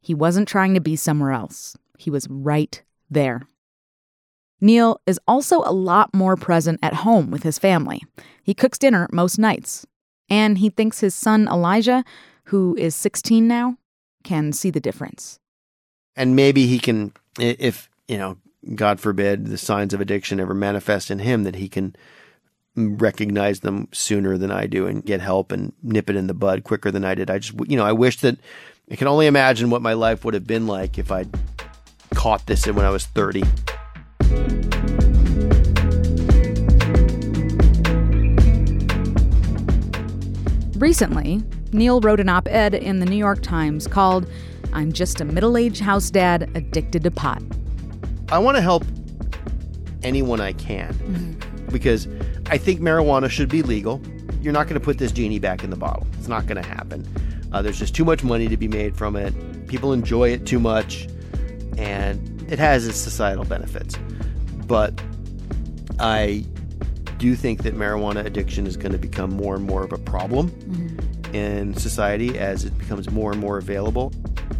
He 0.00 0.12
wasn't 0.12 0.48
trying 0.48 0.74
to 0.74 0.80
be 0.80 0.96
somewhere 0.96 1.32
else, 1.32 1.76
he 1.98 2.10
was 2.10 2.28
right 2.28 2.82
there. 3.08 3.42
Neal 4.60 5.00
is 5.06 5.20
also 5.28 5.62
a 5.64 5.72
lot 5.72 6.14
more 6.14 6.36
present 6.36 6.80
at 6.82 6.94
home 6.94 7.30
with 7.30 7.42
his 7.42 7.58
family. 7.58 8.02
He 8.42 8.54
cooks 8.54 8.78
dinner 8.78 9.06
most 9.12 9.38
nights. 9.38 9.86
And 10.28 10.58
he 10.58 10.70
thinks 10.70 11.00
his 11.00 11.14
son 11.14 11.46
Elijah, 11.46 12.04
who 12.44 12.74
is 12.76 12.94
16 12.94 13.46
now, 13.46 13.76
can 14.24 14.52
see 14.52 14.70
the 14.70 14.80
difference. 14.80 15.38
And 16.16 16.34
maybe 16.34 16.66
he 16.66 16.78
can 16.78 17.12
if 17.38 17.90
you 18.08 18.16
know 18.16 18.38
god 18.74 18.98
forbid 18.98 19.46
the 19.46 19.58
signs 19.58 19.94
of 19.94 20.00
addiction 20.00 20.40
ever 20.40 20.54
manifest 20.54 21.10
in 21.10 21.18
him 21.18 21.44
that 21.44 21.56
he 21.56 21.68
can 21.68 21.94
recognize 22.74 23.60
them 23.60 23.88
sooner 23.92 24.36
than 24.36 24.50
i 24.50 24.66
do 24.66 24.86
and 24.86 25.04
get 25.04 25.20
help 25.20 25.52
and 25.52 25.72
nip 25.82 26.10
it 26.10 26.16
in 26.16 26.26
the 26.26 26.34
bud 26.34 26.64
quicker 26.64 26.90
than 26.90 27.04
i 27.04 27.14
did. 27.14 27.30
I 27.30 27.38
just 27.38 27.58
you 27.68 27.76
know 27.76 27.84
i 27.84 27.92
wish 27.92 28.18
that 28.20 28.38
i 28.90 28.96
can 28.96 29.06
only 29.06 29.26
imagine 29.26 29.70
what 29.70 29.82
my 29.82 29.92
life 29.92 30.24
would 30.24 30.34
have 30.34 30.46
been 30.46 30.66
like 30.66 30.98
if 30.98 31.12
i'd 31.12 31.28
caught 32.14 32.46
this 32.46 32.66
when 32.66 32.84
i 32.84 32.90
was 32.90 33.06
30 33.06 33.42
Recently, 40.78 41.42
Neal 41.72 42.02
wrote 42.02 42.20
an 42.20 42.28
op 42.28 42.46
ed 42.48 42.74
in 42.74 43.00
the 43.00 43.06
New 43.06 43.16
York 43.16 43.40
Times 43.40 43.86
called 43.86 44.28
I'm 44.72 44.92
Just 44.92 45.20
a 45.20 45.24
Middle 45.24 45.56
Aged 45.56 45.80
House 45.80 46.10
Dad 46.10 46.50
Addicted 46.54 47.02
to 47.04 47.10
Pot. 47.10 47.42
I 48.30 48.38
want 48.38 48.56
to 48.56 48.62
help 48.62 48.84
anyone 50.02 50.40
I 50.40 50.52
can 50.52 51.38
because 51.70 52.08
I 52.46 52.58
think 52.58 52.80
marijuana 52.80 53.30
should 53.30 53.48
be 53.48 53.62
legal. 53.62 54.00
You're 54.40 54.52
not 54.52 54.68
going 54.68 54.78
to 54.78 54.84
put 54.84 54.98
this 54.98 55.12
genie 55.12 55.38
back 55.38 55.64
in 55.64 55.70
the 55.70 55.76
bottle. 55.76 56.06
It's 56.18 56.28
not 56.28 56.46
going 56.46 56.62
to 56.62 56.68
happen. 56.68 57.06
Uh, 57.52 57.62
there's 57.62 57.78
just 57.78 57.94
too 57.94 58.04
much 58.04 58.22
money 58.22 58.48
to 58.48 58.56
be 58.56 58.68
made 58.68 58.96
from 58.96 59.16
it. 59.16 59.32
People 59.66 59.92
enjoy 59.92 60.30
it 60.30 60.46
too 60.46 60.60
much, 60.60 61.08
and 61.76 62.44
it 62.50 62.58
has 62.58 62.86
its 62.86 62.98
societal 62.98 63.44
benefits. 63.44 63.96
But 64.66 65.00
I 65.98 66.44
do 67.18 67.34
think 67.34 67.62
that 67.62 67.74
marijuana 67.74 68.24
addiction 68.24 68.66
is 68.66 68.76
going 68.76 68.92
to 68.92 68.98
become 68.98 69.30
more 69.30 69.54
and 69.54 69.64
more 69.64 69.82
of 69.82 69.92
a 69.92 69.98
problem 69.98 70.50
in 71.32 71.74
society 71.74 72.38
as 72.38 72.64
it 72.64 72.76
becomes 72.78 73.10
more 73.10 73.32
and 73.32 73.40
more 73.40 73.58
available. 73.58 74.12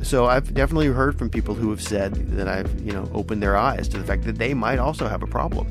So 0.02 0.26
I've 0.26 0.54
definitely 0.54 0.86
heard 0.88 1.18
from 1.18 1.30
people 1.30 1.54
who 1.54 1.70
have 1.70 1.82
said 1.82 2.14
that 2.36 2.48
I've, 2.48 2.80
you 2.80 2.92
know, 2.92 3.10
opened 3.12 3.42
their 3.42 3.56
eyes 3.56 3.88
to 3.88 3.98
the 3.98 4.04
fact 4.04 4.24
that 4.24 4.38
they 4.38 4.54
might 4.54 4.78
also 4.78 5.08
have 5.08 5.22
a 5.22 5.26
problem. 5.26 5.66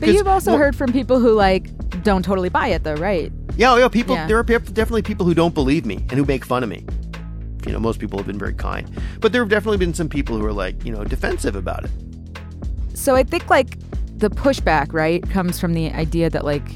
But 0.00 0.10
you've 0.10 0.26
also 0.26 0.50
more- 0.52 0.60
heard 0.60 0.76
from 0.76 0.92
people 0.92 1.20
who, 1.20 1.32
like, 1.32 1.70
don't 2.02 2.24
totally 2.24 2.48
buy 2.48 2.68
it, 2.68 2.84
though, 2.84 2.94
right? 2.94 3.32
Yeah, 3.56 3.72
oh, 3.72 3.76
yeah, 3.76 3.88
people 3.88 4.14
Yeah. 4.14 4.26
there 4.26 4.38
are 4.38 4.42
definitely 4.42 5.02
people 5.02 5.24
who 5.24 5.34
don't 5.34 5.54
believe 5.54 5.86
me 5.86 5.96
and 6.10 6.12
who 6.12 6.24
make 6.24 6.44
fun 6.44 6.62
of 6.62 6.68
me. 6.68 6.84
You 7.66 7.72
know, 7.72 7.80
most 7.80 7.98
people 7.98 8.18
have 8.18 8.26
been 8.26 8.38
very 8.38 8.52
kind. 8.54 8.88
But 9.20 9.32
there 9.32 9.42
have 9.42 9.48
definitely 9.48 9.78
been 9.78 9.94
some 9.94 10.08
people 10.08 10.38
who 10.38 10.44
are 10.44 10.52
like, 10.52 10.84
you 10.84 10.92
know, 10.92 11.04
defensive 11.04 11.56
about 11.56 11.84
it. 11.84 11.90
So 12.94 13.14
I 13.14 13.22
think, 13.22 13.48
like, 13.50 13.78
the 14.18 14.30
pushback, 14.30 14.92
right, 14.92 15.28
comes 15.30 15.58
from 15.58 15.74
the 15.74 15.92
idea 15.92 16.30
that, 16.30 16.44
like, 16.44 16.68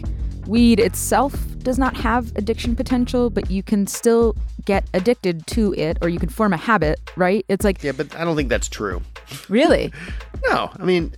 weed 0.47 0.81
itself 0.81 1.35
does 1.63 1.79
not 1.79 1.97
have 1.97 2.35
addiction 2.37 2.75
potential, 2.77 3.31
but 3.31 3.51
you 3.51 3.63
can 3.63 3.87
still 3.87 4.37
get 4.65 4.85
addicted 4.95 5.47
to 5.49 5.75
it 5.75 5.99
or 6.03 6.09
you 6.09 6.19
can 6.19 6.29
form 6.29 6.53
a 6.53 6.57
habit, 6.57 7.01
right? 7.17 7.45
It's 7.49 7.65
like, 7.65 7.83
Yeah, 7.83 7.93
but 7.93 8.15
I 8.17 8.25
don't 8.25 8.37
think 8.37 8.49
that's 8.49 8.69
true. 8.69 9.03
really? 9.49 9.93
No, 10.49 10.71
I 10.79 10.85
mean, 10.85 11.13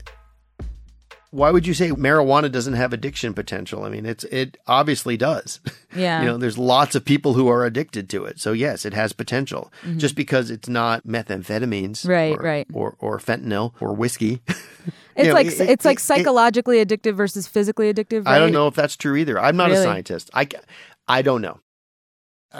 why 1.32 1.50
would 1.50 1.66
you 1.66 1.74
say 1.74 1.90
marijuana 1.90 2.52
doesn't 2.52 2.74
have 2.74 2.92
addiction 2.92 3.34
potential? 3.34 3.82
I 3.84 3.88
mean, 3.88 4.06
it's 4.06 4.22
it 4.24 4.56
obviously 4.66 5.16
does. 5.16 5.58
Yeah. 5.94 6.20
you 6.22 6.26
know, 6.26 6.38
there's 6.38 6.56
lots 6.56 6.94
of 6.94 7.04
people 7.04 7.34
who 7.34 7.48
are 7.48 7.66
addicted 7.66 8.08
to 8.10 8.24
it. 8.24 8.40
So 8.40 8.52
yes, 8.52 8.86
it 8.86 8.94
has 8.94 9.12
potential. 9.12 9.70
Just 9.98 10.14
because 10.16 10.50
it's 10.50 10.66
not 10.66 11.06
methamphetamines, 11.06 12.00
Mm-hmm. 12.06 12.08
Right, 12.10 12.38
or, 12.38 12.42
right. 12.42 12.66
or 12.72 12.96
or 12.98 13.18
fentanyl 13.18 13.74
or 13.80 13.92
whiskey. 13.92 14.40
It's 15.14 15.28
know, 15.28 15.34
like 15.34 15.48
it- 15.48 15.60
it's 15.60 15.84
like 15.84 15.98
it- 15.98 16.00
it- 16.00 16.04
psychologically 16.04 16.82
addictive 16.82 17.14
versus 17.14 17.46
physically 17.46 17.92
addictive. 17.92 18.22
I 18.26 18.38
don't 18.38 18.52
know 18.52 18.66
if 18.68 18.74
that's 18.74 18.96
true 18.96 19.16
either. 19.16 19.38
I'm 19.38 19.56
not 19.58 19.68
Really? 19.68 19.82
a 19.82 19.84
scientist. 19.84 20.30
I 20.32 20.48
I 21.06 21.20
don't 21.20 21.42
know. 21.42 21.60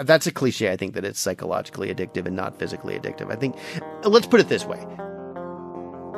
That's 0.03 0.27
a 0.27 0.31
cliche. 0.31 0.71
I 0.71 0.77
think 0.77 0.93
that 0.93 1.03
it's 1.05 1.19
psychologically 1.19 1.91
addictive 1.93 2.27
and 2.27 2.35
not 2.35 2.59
physically 2.59 2.97
addictive. 2.99 3.31
I 3.31 3.35
think. 3.35 3.55
Let's 4.03 4.27
put 4.27 4.39
it 4.39 4.47
this 4.49 4.65
way. 4.65 4.79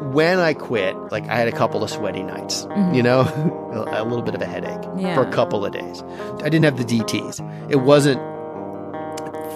When 0.01 0.39
I 0.39 0.53
quit, 0.53 0.95
like 1.12 1.23
I 1.29 1.36
had 1.38 1.47
a 1.47 1.51
couple 1.51 1.84
of 1.84 1.89
sweaty 1.89 2.21
nights, 2.23 2.67
you 2.93 3.01
know, 3.01 3.21
a 3.91 4.03
little 4.03 4.21
bit 4.21 4.36
of 4.36 4.41
a 4.41 4.45
headache 4.45 4.81
for 4.84 4.89
Mm-hmm. 4.89 5.29
A 5.31 5.34
couple 5.34 5.65
of 5.65 5.71
days. 5.73 6.03
I 6.43 6.49
didn't 6.49 6.63
have 6.63 6.77
the 6.77 6.84
DTs. 6.84 7.71
It 7.71 7.77
wasn't 7.77 8.19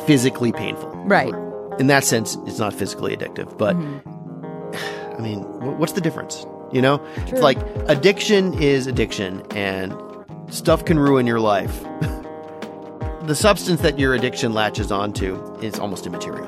physically 0.08 0.52
painful. 0.52 0.90
Right. 1.06 1.34
In 1.80 1.88
that 1.88 2.04
sense, 2.04 2.38
it's 2.46 2.60
not 2.60 2.74
physically 2.74 3.16
addictive. 3.16 3.58
But 3.58 3.76
I 5.18 5.22
mean, 5.22 5.42
what's 5.78 5.94
the 5.94 6.02
difference? 6.02 6.46
You 6.72 6.82
know, 6.82 7.04
it's 7.18 7.42
like 7.42 7.58
addiction 7.88 8.54
is 8.54 8.88
addiction, 8.88 9.44
and 9.52 9.94
stuff 10.50 10.86
can 10.86 11.00
ruin 11.00 11.26
your 11.28 11.40
life. 11.40 11.82
the 13.24 13.36
substance 13.36 13.82
that 13.82 13.98
your 14.00 14.14
addiction 14.14 14.54
latches 14.54 14.92
onto 14.92 15.36
is 15.62 15.80
almost 15.80 16.06
immaterial. 16.06 16.48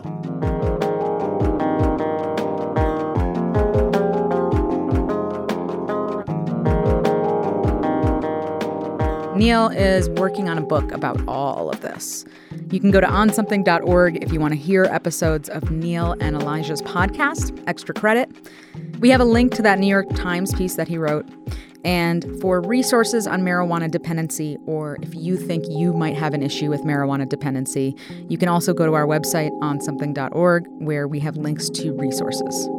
Neal 9.42 9.70
is 9.70 10.08
working 10.08 10.50
on 10.50 10.60
a 10.60 10.62
book 10.62 10.92
about 10.92 11.20
all 11.28 11.72
of 11.72 11.82
this. 11.82 12.26
You 12.70 12.80
can 12.80 12.92
go 12.92 13.02
to 13.02 13.08
onsomething.org 13.08 14.24
if 14.24 14.32
you 14.32 14.40
want 14.40 14.54
to 14.54 14.60
hear 14.60 14.84
episodes 14.84 15.50
of 15.50 15.72
Neal 15.72 16.16
and 16.22 16.36
Elijah's 16.36 16.84
podcast, 16.84 17.60
Extra 17.66 17.96
Credit. 17.96 18.30
We 19.00 19.10
have 19.10 19.20
a 19.20 19.26
link 19.26 19.56
to 19.56 19.64
that 19.64 19.80
New 19.80 19.88
York 19.88 20.14
Times 20.14 20.54
piece 20.54 20.76
that 20.76 20.88
he 20.88 21.00
wrote. 21.00 21.28
And 21.84 22.40
for 22.40 22.62
resources 22.62 23.26
on 23.26 23.42
marijuana 23.42 23.90
dependency, 23.90 24.60
or 24.68 25.00
if 25.02 25.16
you 25.16 25.38
think 25.38 25.66
you 25.68 25.92
might 25.92 26.16
have 26.16 26.36
an 26.36 26.44
issue 26.44 26.70
with 26.70 26.82
marijuana 26.82 27.28
dependency, 27.28 27.96
you 28.30 28.38
can 28.38 28.48
also 28.48 28.76
go 28.76 28.86
to 28.86 28.94
our 28.94 29.08
website, 29.08 29.50
onsomething.org, 29.62 30.68
where 30.78 31.08
we 31.08 31.20
have 31.20 31.36
links 31.36 31.68
to 31.72 31.94
resources. 31.94 32.70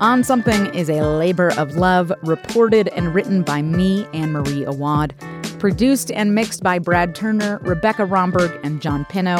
On 0.00 0.22
Something 0.22 0.66
is 0.66 0.88
a 0.88 1.02
labor 1.02 1.52
of 1.58 1.76
love, 1.76 2.12
reported 2.22 2.86
and 2.88 3.12
written 3.12 3.42
by 3.42 3.62
me, 3.62 4.06
Ann 4.12 4.30
Marie 4.30 4.62
Awad, 4.62 5.12
produced 5.58 6.12
and 6.12 6.36
mixed 6.36 6.62
by 6.62 6.78
Brad 6.78 7.16
Turner, 7.16 7.58
Rebecca 7.62 8.04
Romberg, 8.04 8.56
and 8.62 8.80
John 8.80 9.04
Pino. 9.06 9.36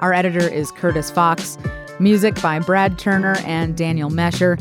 Our 0.00 0.12
editor 0.12 0.40
is 0.40 0.72
Curtis 0.72 1.08
Fox. 1.08 1.56
Music 2.00 2.40
by 2.42 2.58
Brad 2.58 2.98
Turner 2.98 3.36
and 3.44 3.76
Daniel 3.76 4.10
Mesher. 4.10 4.58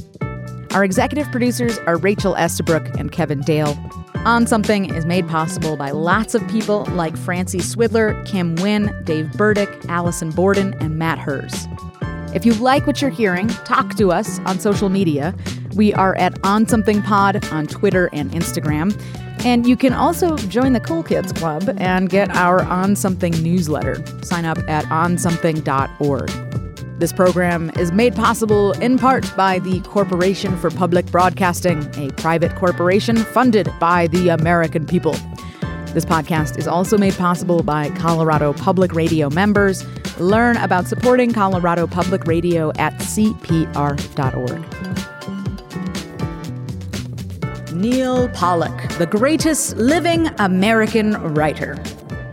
Our 0.75 0.83
executive 0.83 1.31
producers 1.31 1.79
are 1.87 1.97
Rachel 1.97 2.35
Estabrook 2.35 2.87
and 2.99 3.11
Kevin 3.11 3.41
Dale. 3.41 3.75
On 4.17 4.45
Something 4.45 4.93
is 4.93 5.07
made 5.07 5.27
possible 5.27 5.75
by 5.75 5.89
lots 5.89 6.35
of 6.35 6.47
people 6.49 6.85
like 6.91 7.17
Francie 7.17 7.57
Swidler, 7.57 8.23
Kim 8.27 8.53
Wynn, 8.57 8.95
Dave 9.05 9.31
Burdick, 9.31 9.69
Allison 9.89 10.29
Borden, 10.29 10.75
and 10.79 10.99
Matt 10.99 11.17
Hers. 11.17 11.67
If 12.33 12.45
you 12.45 12.53
like 12.53 12.87
what 12.87 13.01
you're 13.01 13.11
hearing, 13.11 13.49
talk 13.49 13.95
to 13.95 14.11
us 14.11 14.39
on 14.45 14.59
social 14.59 14.87
media. 14.89 15.35
We 15.75 15.93
are 15.93 16.15
at 16.15 16.37
On 16.45 16.65
Something 16.65 17.01
Pod 17.01 17.43
on 17.51 17.67
Twitter 17.67 18.09
and 18.13 18.31
Instagram. 18.31 18.97
And 19.43 19.67
you 19.67 19.75
can 19.75 19.91
also 19.91 20.37
join 20.37 20.71
the 20.73 20.79
Cool 20.79 21.03
Kids 21.03 21.33
Club 21.33 21.75
and 21.77 22.09
get 22.09 22.33
our 22.35 22.63
On 22.63 22.95
Something 22.95 23.33
newsletter. 23.43 24.03
Sign 24.23 24.45
up 24.45 24.59
at 24.69 24.85
onsomething.org. 24.85 26.29
This 26.99 27.11
program 27.11 27.71
is 27.79 27.91
made 27.91 28.15
possible 28.15 28.73
in 28.73 28.97
part 28.99 29.35
by 29.35 29.57
the 29.59 29.81
Corporation 29.81 30.55
for 30.57 30.69
Public 30.69 31.07
Broadcasting, 31.07 31.89
a 31.95 32.11
private 32.13 32.55
corporation 32.55 33.17
funded 33.17 33.69
by 33.79 34.07
the 34.07 34.29
American 34.29 34.85
people. 34.85 35.15
This 35.93 36.05
podcast 36.05 36.57
is 36.57 36.69
also 36.69 36.97
made 36.97 37.15
possible 37.15 37.63
by 37.63 37.89
Colorado 37.89 38.53
Public 38.53 38.93
Radio 38.93 39.29
members. 39.29 39.85
Learn 40.21 40.55
about 40.55 40.87
supporting 40.87 41.33
Colorado 41.33 41.85
Public 41.85 42.25
Radio 42.25 42.71
at 42.77 42.93
cpr.org. 42.93 44.61
Neal 47.73 48.29
Pollack, 48.29 48.97
the 48.99 49.05
greatest 49.05 49.75
living 49.75 50.27
American 50.39 51.15
writer. 51.33 51.75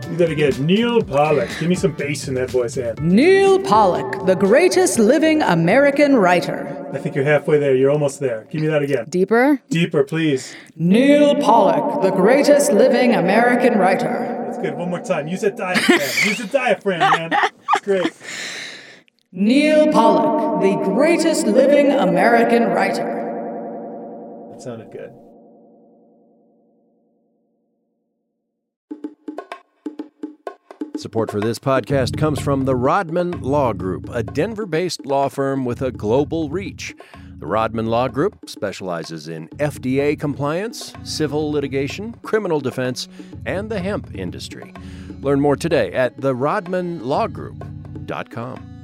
Do 0.09 0.15
that 0.15 0.31
again. 0.31 0.65
Neal 0.65 1.03
Pollack. 1.03 1.49
Give 1.59 1.69
me 1.69 1.75
some 1.75 1.91
bass 1.91 2.27
in 2.27 2.33
that 2.33 2.49
voice, 2.49 2.77
Ann. 2.77 2.95
Neal 2.99 3.59
Pollack, 3.59 4.25
the 4.25 4.33
greatest 4.33 4.97
living 4.97 5.43
American 5.43 6.15
writer. 6.15 6.89
I 6.91 6.97
think 6.97 7.13
you're 7.13 7.25
halfway 7.25 7.59
there. 7.59 7.75
You're 7.75 7.91
almost 7.91 8.19
there. 8.19 8.47
Give 8.49 8.59
me 8.59 8.67
that 8.69 8.81
again. 8.81 9.05
Deeper? 9.07 9.61
Deeper, 9.69 10.03
please. 10.03 10.55
Neal 10.75 11.35
Pollack, 11.35 12.01
the 12.01 12.09
greatest 12.09 12.71
living 12.71 13.13
American 13.13 13.77
writer. 13.77 14.45
That's 14.47 14.57
good. 14.57 14.73
One 14.73 14.89
more 14.89 14.99
time. 14.99 15.27
Use 15.27 15.41
that 15.41 15.55
diaphragm. 15.55 15.99
Use 16.25 16.39
the 16.39 16.47
diaphragm, 16.47 16.99
man. 16.99 17.31
It's 17.75 17.85
great. 17.85 18.11
Neal 19.31 19.91
Pollack, 19.91 20.61
the 20.63 20.91
greatest 20.91 21.45
living 21.45 21.91
American 21.91 22.63
writer. 22.63 24.49
That 24.53 24.61
sounded 24.63 24.91
good. 24.91 25.13
Support 30.99 31.31
for 31.31 31.39
this 31.39 31.57
podcast 31.59 32.17
comes 32.17 32.41
from 32.41 32.65
the 32.65 32.75
Rodman 32.75 33.41
Law 33.41 33.71
Group, 33.71 34.09
a 34.11 34.21
Denver 34.21 34.65
based 34.65 35.05
law 35.05 35.29
firm 35.29 35.63
with 35.63 35.81
a 35.81 35.93
global 35.93 36.49
reach. 36.49 36.93
The 37.37 37.45
Rodman 37.45 37.85
Law 37.85 38.09
Group 38.09 38.49
specializes 38.49 39.29
in 39.29 39.47
FDA 39.59 40.19
compliance, 40.19 40.91
civil 41.03 41.53
litigation, 41.53 42.15
criminal 42.21 42.59
defense, 42.59 43.07
and 43.45 43.69
the 43.69 43.79
hemp 43.79 44.13
industry. 44.13 44.73
Learn 45.21 45.39
more 45.39 45.55
today 45.55 45.93
at 45.93 46.17
therodmanlawgroup.com. 46.17 48.78